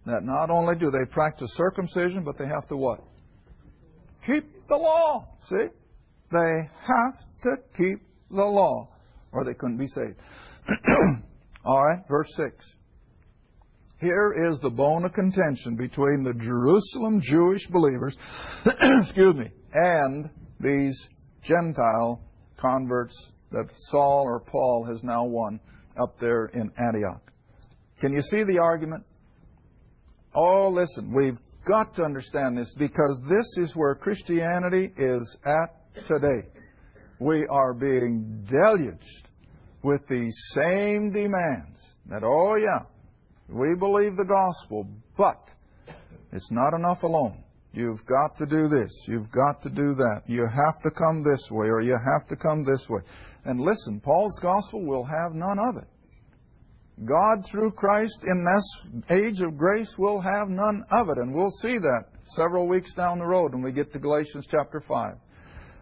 that 0.06 0.22
not 0.22 0.50
only 0.50 0.76
do 0.76 0.90
they 0.90 1.04
practice 1.10 1.54
circumcision, 1.54 2.24
but 2.24 2.36
they 2.38 2.46
have 2.46 2.66
to 2.68 2.76
what? 2.76 3.02
Keep 4.26 4.68
the 4.68 4.76
law. 4.76 5.28
See? 5.40 5.68
They 6.30 6.68
have 6.86 7.26
to 7.42 7.56
keep 7.76 8.00
the 8.30 8.44
law, 8.44 8.88
or 9.32 9.44
they 9.44 9.54
couldn't 9.54 9.78
be 9.78 9.86
saved. 9.86 10.16
All 11.64 11.82
right, 11.82 12.00
verse 12.08 12.34
6. 12.36 12.76
Here 14.00 14.34
is 14.50 14.60
the 14.60 14.70
bone 14.70 15.04
of 15.04 15.12
contention 15.12 15.76
between 15.76 16.24
the 16.24 16.34
Jerusalem 16.34 17.20
Jewish 17.20 17.66
believers, 17.68 18.18
excuse 18.66 19.34
me, 19.34 19.50
and 19.72 20.28
these 20.60 21.08
Gentile 21.42 22.20
converts 22.56 23.32
that 23.50 23.68
Saul 23.74 24.24
or 24.24 24.40
Paul 24.40 24.84
has 24.88 25.04
now 25.04 25.24
won 25.24 25.60
up 25.96 26.18
there 26.18 26.46
in 26.46 26.70
Antioch. 26.76 27.30
Can 28.00 28.12
you 28.12 28.20
see 28.20 28.42
the 28.42 28.58
argument? 28.58 29.04
Oh, 30.34 30.68
listen, 30.68 31.12
we've 31.12 31.38
got 31.64 31.94
to 31.94 32.04
understand 32.04 32.58
this 32.58 32.74
because 32.74 33.20
this 33.28 33.56
is 33.56 33.76
where 33.76 33.94
Christianity 33.94 34.92
is 34.96 35.38
at 35.44 36.04
today. 36.04 36.48
We 37.20 37.46
are 37.46 37.72
being 37.72 38.44
deluged 38.50 39.28
with 39.82 40.06
these 40.08 40.36
same 40.50 41.12
demands 41.12 41.96
that, 42.06 42.24
oh, 42.24 42.56
yeah, 42.56 42.80
we 43.48 43.76
believe 43.76 44.16
the 44.16 44.24
gospel, 44.24 44.88
but 45.16 45.54
it's 46.32 46.50
not 46.50 46.74
enough 46.74 47.04
alone. 47.04 47.44
You've 47.72 48.04
got 48.06 48.36
to 48.38 48.46
do 48.46 48.68
this. 48.68 49.06
You've 49.06 49.30
got 49.30 49.62
to 49.62 49.68
do 49.68 49.94
that. 49.94 50.22
You 50.26 50.42
have 50.42 50.82
to 50.82 50.90
come 50.90 51.22
this 51.22 51.50
way 51.50 51.68
or 51.68 51.80
you 51.80 51.96
have 51.96 52.26
to 52.28 52.36
come 52.36 52.64
this 52.64 52.88
way. 52.88 53.00
And 53.44 53.60
listen, 53.60 54.00
Paul's 54.00 54.38
gospel 54.40 54.84
will 54.84 55.04
have 55.04 55.34
none 55.34 55.58
of 55.58 55.76
it. 55.76 55.88
God, 57.02 57.44
through 57.44 57.72
Christ, 57.72 58.24
in 58.24 58.44
this 58.44 58.86
age 59.10 59.42
of 59.42 59.58
grace, 59.58 59.98
will 59.98 60.20
have 60.20 60.48
none 60.48 60.84
of 60.92 61.08
it. 61.08 61.18
And 61.18 61.34
we'll 61.34 61.50
see 61.50 61.78
that 61.78 62.04
several 62.24 62.68
weeks 62.68 62.94
down 62.94 63.18
the 63.18 63.26
road 63.26 63.52
when 63.52 63.62
we 63.62 63.72
get 63.72 63.92
to 63.92 63.98
Galatians 63.98 64.46
chapter 64.48 64.80
5. 64.80 65.14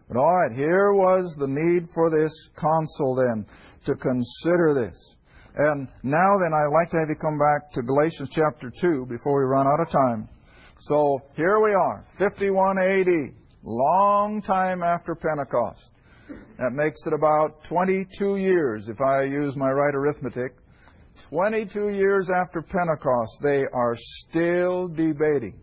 But 0.09 0.16
all 0.16 0.35
right, 0.35 0.53
here 0.53 0.92
was 0.92 1.35
the 1.37 1.46
need 1.46 1.90
for 1.92 2.11
this 2.11 2.33
consul 2.57 3.14
then 3.14 3.46
to 3.85 3.94
consider 3.94 4.75
this. 4.75 5.16
And 5.55 5.87
now 6.03 6.38
then, 6.42 6.55
I'd 6.55 6.72
like 6.72 6.88
to 6.90 6.98
have 6.98 7.09
you 7.11 7.14
come 7.14 7.38
back 7.38 7.70
to 7.72 7.83
Galatians 7.83 8.31
chapter 8.31 8.70
2 8.70 9.07
before 9.07 9.38
we 9.38 9.46
run 9.46 9.66
out 9.66 9.81
of 9.81 9.90
time. 9.90 10.29
So 10.79 11.20
here 11.37 11.61
we 11.61 11.75
are, 11.75 12.05
51 12.18 12.79
AD, 12.79 13.35
long 13.62 14.40
time 14.40 14.83
after 14.83 15.14
Pentecost. 15.14 15.92
That 16.59 16.72
makes 16.72 17.07
it 17.07 17.12
about 17.12 17.62
22 17.64 18.37
years, 18.37 18.88
if 18.88 19.01
I 19.01 19.25
use 19.25 19.57
my 19.57 19.70
right 19.70 19.94
arithmetic. 19.94 20.57
22 21.29 21.90
years 21.90 22.31
after 22.31 22.62
Pentecost, 22.62 23.40
they 23.42 23.64
are 23.72 23.94
still 23.96 24.88
debating. 24.88 25.61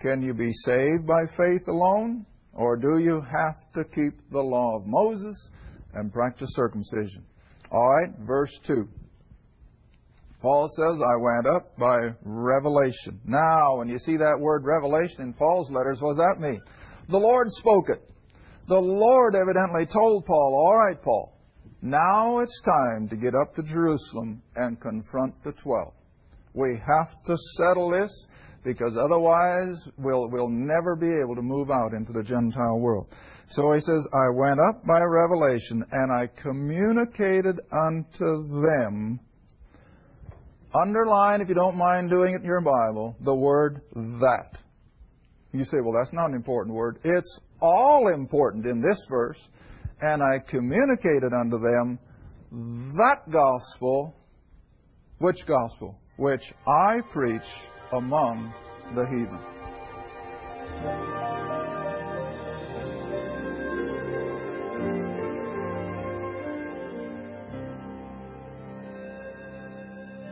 Can 0.00 0.22
you 0.22 0.34
be 0.34 0.52
saved 0.52 1.06
by 1.06 1.24
faith 1.26 1.68
alone? 1.68 2.26
Or 2.52 2.76
do 2.76 2.98
you 2.98 3.20
have 3.20 3.70
to 3.72 3.84
keep 3.84 4.30
the 4.30 4.40
law 4.40 4.76
of 4.76 4.86
Moses 4.86 5.50
and 5.94 6.12
practice 6.12 6.50
circumcision? 6.52 7.24
All 7.70 7.88
right, 7.88 8.10
verse 8.20 8.58
2. 8.60 8.88
Paul 10.40 10.68
says, 10.68 11.00
I 11.00 11.16
went 11.16 11.46
up 11.46 11.76
by 11.78 12.10
revelation. 12.22 13.18
Now, 13.24 13.78
when 13.78 13.88
you 13.88 13.98
see 13.98 14.18
that 14.18 14.38
word 14.38 14.64
revelation 14.64 15.22
in 15.22 15.32
Paul's 15.32 15.70
letters, 15.70 16.02
what 16.02 16.10
does 16.10 16.18
that 16.18 16.38
mean? 16.38 16.60
The 17.08 17.18
Lord 17.18 17.50
spoke 17.50 17.88
it. 17.88 18.02
The 18.68 18.78
Lord 18.78 19.34
evidently 19.34 19.86
told 19.86 20.26
Paul, 20.26 20.54
All 20.54 20.78
right, 20.78 21.00
Paul, 21.00 21.33
now 21.84 22.40
it's 22.40 22.60
time 22.62 23.08
to 23.10 23.16
get 23.16 23.34
up 23.34 23.54
to 23.54 23.62
Jerusalem 23.62 24.42
and 24.56 24.80
confront 24.80 25.40
the 25.44 25.52
twelve. 25.52 25.92
We 26.54 26.80
have 26.84 27.22
to 27.24 27.36
settle 27.56 27.90
this. 27.90 28.26
because 28.64 28.96
otherwise 28.96 29.88
we'll, 29.98 30.28
we'll 30.30 30.48
never 30.48 30.96
be 30.96 31.12
able 31.22 31.36
to 31.36 31.42
move 31.42 31.70
out 31.70 31.92
into 31.92 32.12
the 32.12 32.22
Gentile 32.22 32.78
world. 32.78 33.06
So 33.48 33.72
he 33.72 33.80
says, 33.80 34.08
I 34.12 34.30
went 34.30 34.58
up 34.58 34.84
by 34.86 35.00
revelation 35.02 35.84
and 35.92 36.10
I 36.10 36.26
communicated 36.34 37.60
unto 37.70 38.62
them. 38.62 39.20
Underline, 40.74 41.40
if 41.40 41.48
you 41.48 41.54
don't 41.54 41.76
mind 41.76 42.10
doing 42.10 42.32
it 42.32 42.40
in 42.40 42.46
your 42.46 42.62
Bible, 42.62 43.14
the 43.20 43.34
word 43.34 43.82
that. 43.94 44.56
You 45.52 45.62
say, 45.64 45.76
well, 45.80 45.92
that's 45.96 46.12
not 46.12 46.30
an 46.30 46.34
important 46.34 46.74
word. 46.74 46.98
It's 47.04 47.38
all 47.60 48.08
important 48.12 48.66
in 48.66 48.80
this 48.80 49.06
verse. 49.08 49.48
And 50.04 50.22
I 50.22 50.38
communicated 50.38 51.32
unto 51.32 51.58
them 51.58 51.98
that 52.52 53.22
gospel. 53.30 54.14
Which 55.16 55.46
gospel? 55.46 55.98
Which 56.18 56.52
I 56.66 57.00
preach 57.10 57.48
among 57.90 58.52
the 58.94 59.06
heathen. 59.06 59.38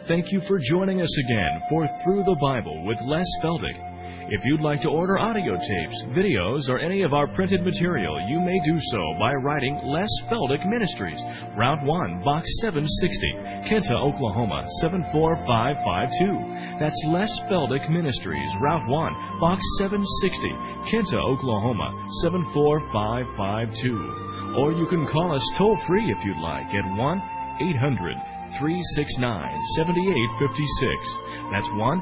Thank 0.07 0.33
you 0.33 0.41
for 0.41 0.59
joining 0.59 1.01
us 1.01 1.19
again 1.19 1.63
for 1.71 1.89
Through 2.05 2.25
the 2.25 2.37
Bible 2.43 2.85
with 2.85 2.99
Les 3.07 3.25
Feldick. 3.43 3.92
If 4.33 4.41
you'd 4.47 4.63
like 4.63 4.81
to 4.81 4.89
order 4.89 5.19
audio 5.19 5.59
tapes, 5.61 6.05
videos, 6.17 6.71
or 6.71 6.79
any 6.79 7.03
of 7.03 7.13
our 7.13 7.27
printed 7.35 7.63
material, 7.63 8.19
you 8.31 8.41
may 8.41 8.59
do 8.65 8.81
so 8.81 9.13
by 9.19 9.35
writing 9.35 9.79
Les 9.85 10.09
Feldick 10.25 10.65
Ministries, 10.65 11.23
Route 11.55 11.85
1, 11.85 12.23
Box 12.25 12.49
760, 12.63 12.89
Kinta, 13.69 13.93
Oklahoma 13.93 14.65
74552. 14.81 16.81
That's 16.81 16.97
Les 17.13 17.29
Feldick 17.45 17.91
Ministries, 17.91 18.57
Route 18.59 18.89
1, 18.89 19.39
Box 19.39 19.63
760, 19.77 20.49
Kinta, 20.89 21.21
Oklahoma 21.21 21.93
74552. 22.25 24.57
Or 24.57 24.73
you 24.73 24.89
can 24.89 25.05
call 25.13 25.37
us 25.37 25.45
toll 25.59 25.77
free 25.85 26.11
if 26.11 26.25
you'd 26.25 26.41
like 26.41 26.73
at 26.73 26.89
1 26.89 26.97
800 27.61 28.17
369 28.57 29.61
7856. 29.77 31.53
That's 31.53 31.69
1 31.77 32.01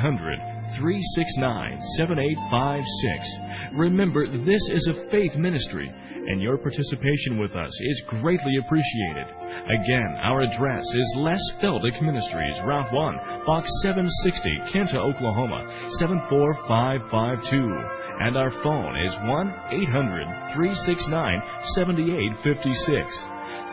800 0.00 0.55
369 0.76 1.80
7856. 1.96 3.78
Remember, 3.78 4.26
this 4.38 4.62
is 4.70 4.88
a 4.88 5.10
faith 5.10 5.34
ministry, 5.36 5.88
and 5.88 6.40
your 6.40 6.58
participation 6.58 7.38
with 7.38 7.56
us 7.56 7.72
is 7.80 8.02
greatly 8.06 8.56
appreciated. 8.58 9.26
Again, 9.66 10.16
our 10.22 10.42
address 10.42 10.84
is 10.94 11.14
Les 11.16 11.40
Feldick 11.60 12.00
Ministries, 12.02 12.60
Route 12.60 12.92
1, 12.92 13.16
Box 13.46 13.70
760, 13.82 14.60
Kinta, 14.72 14.98
Oklahoma 14.98 15.90
74552. 15.98 18.06
And 18.18 18.36
our 18.36 18.50
phone 18.62 18.96
is 18.96 19.14
1 19.16 19.54
800 19.70 20.26
369 20.52 21.42
7856. 21.74 23.26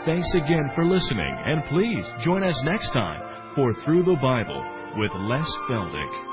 Thanks 0.05 0.33
again 0.35 0.69
for 0.75 0.85
listening, 0.85 1.35
and 1.45 1.63
please 1.65 2.05
join 2.23 2.43
us 2.43 2.61
next 2.63 2.91
time 2.91 3.21
for 3.55 3.73
Through 3.73 4.03
the 4.03 4.19
Bible 4.21 4.63
with 4.97 5.11
Les 5.15 5.49
Feldick. 5.67 6.32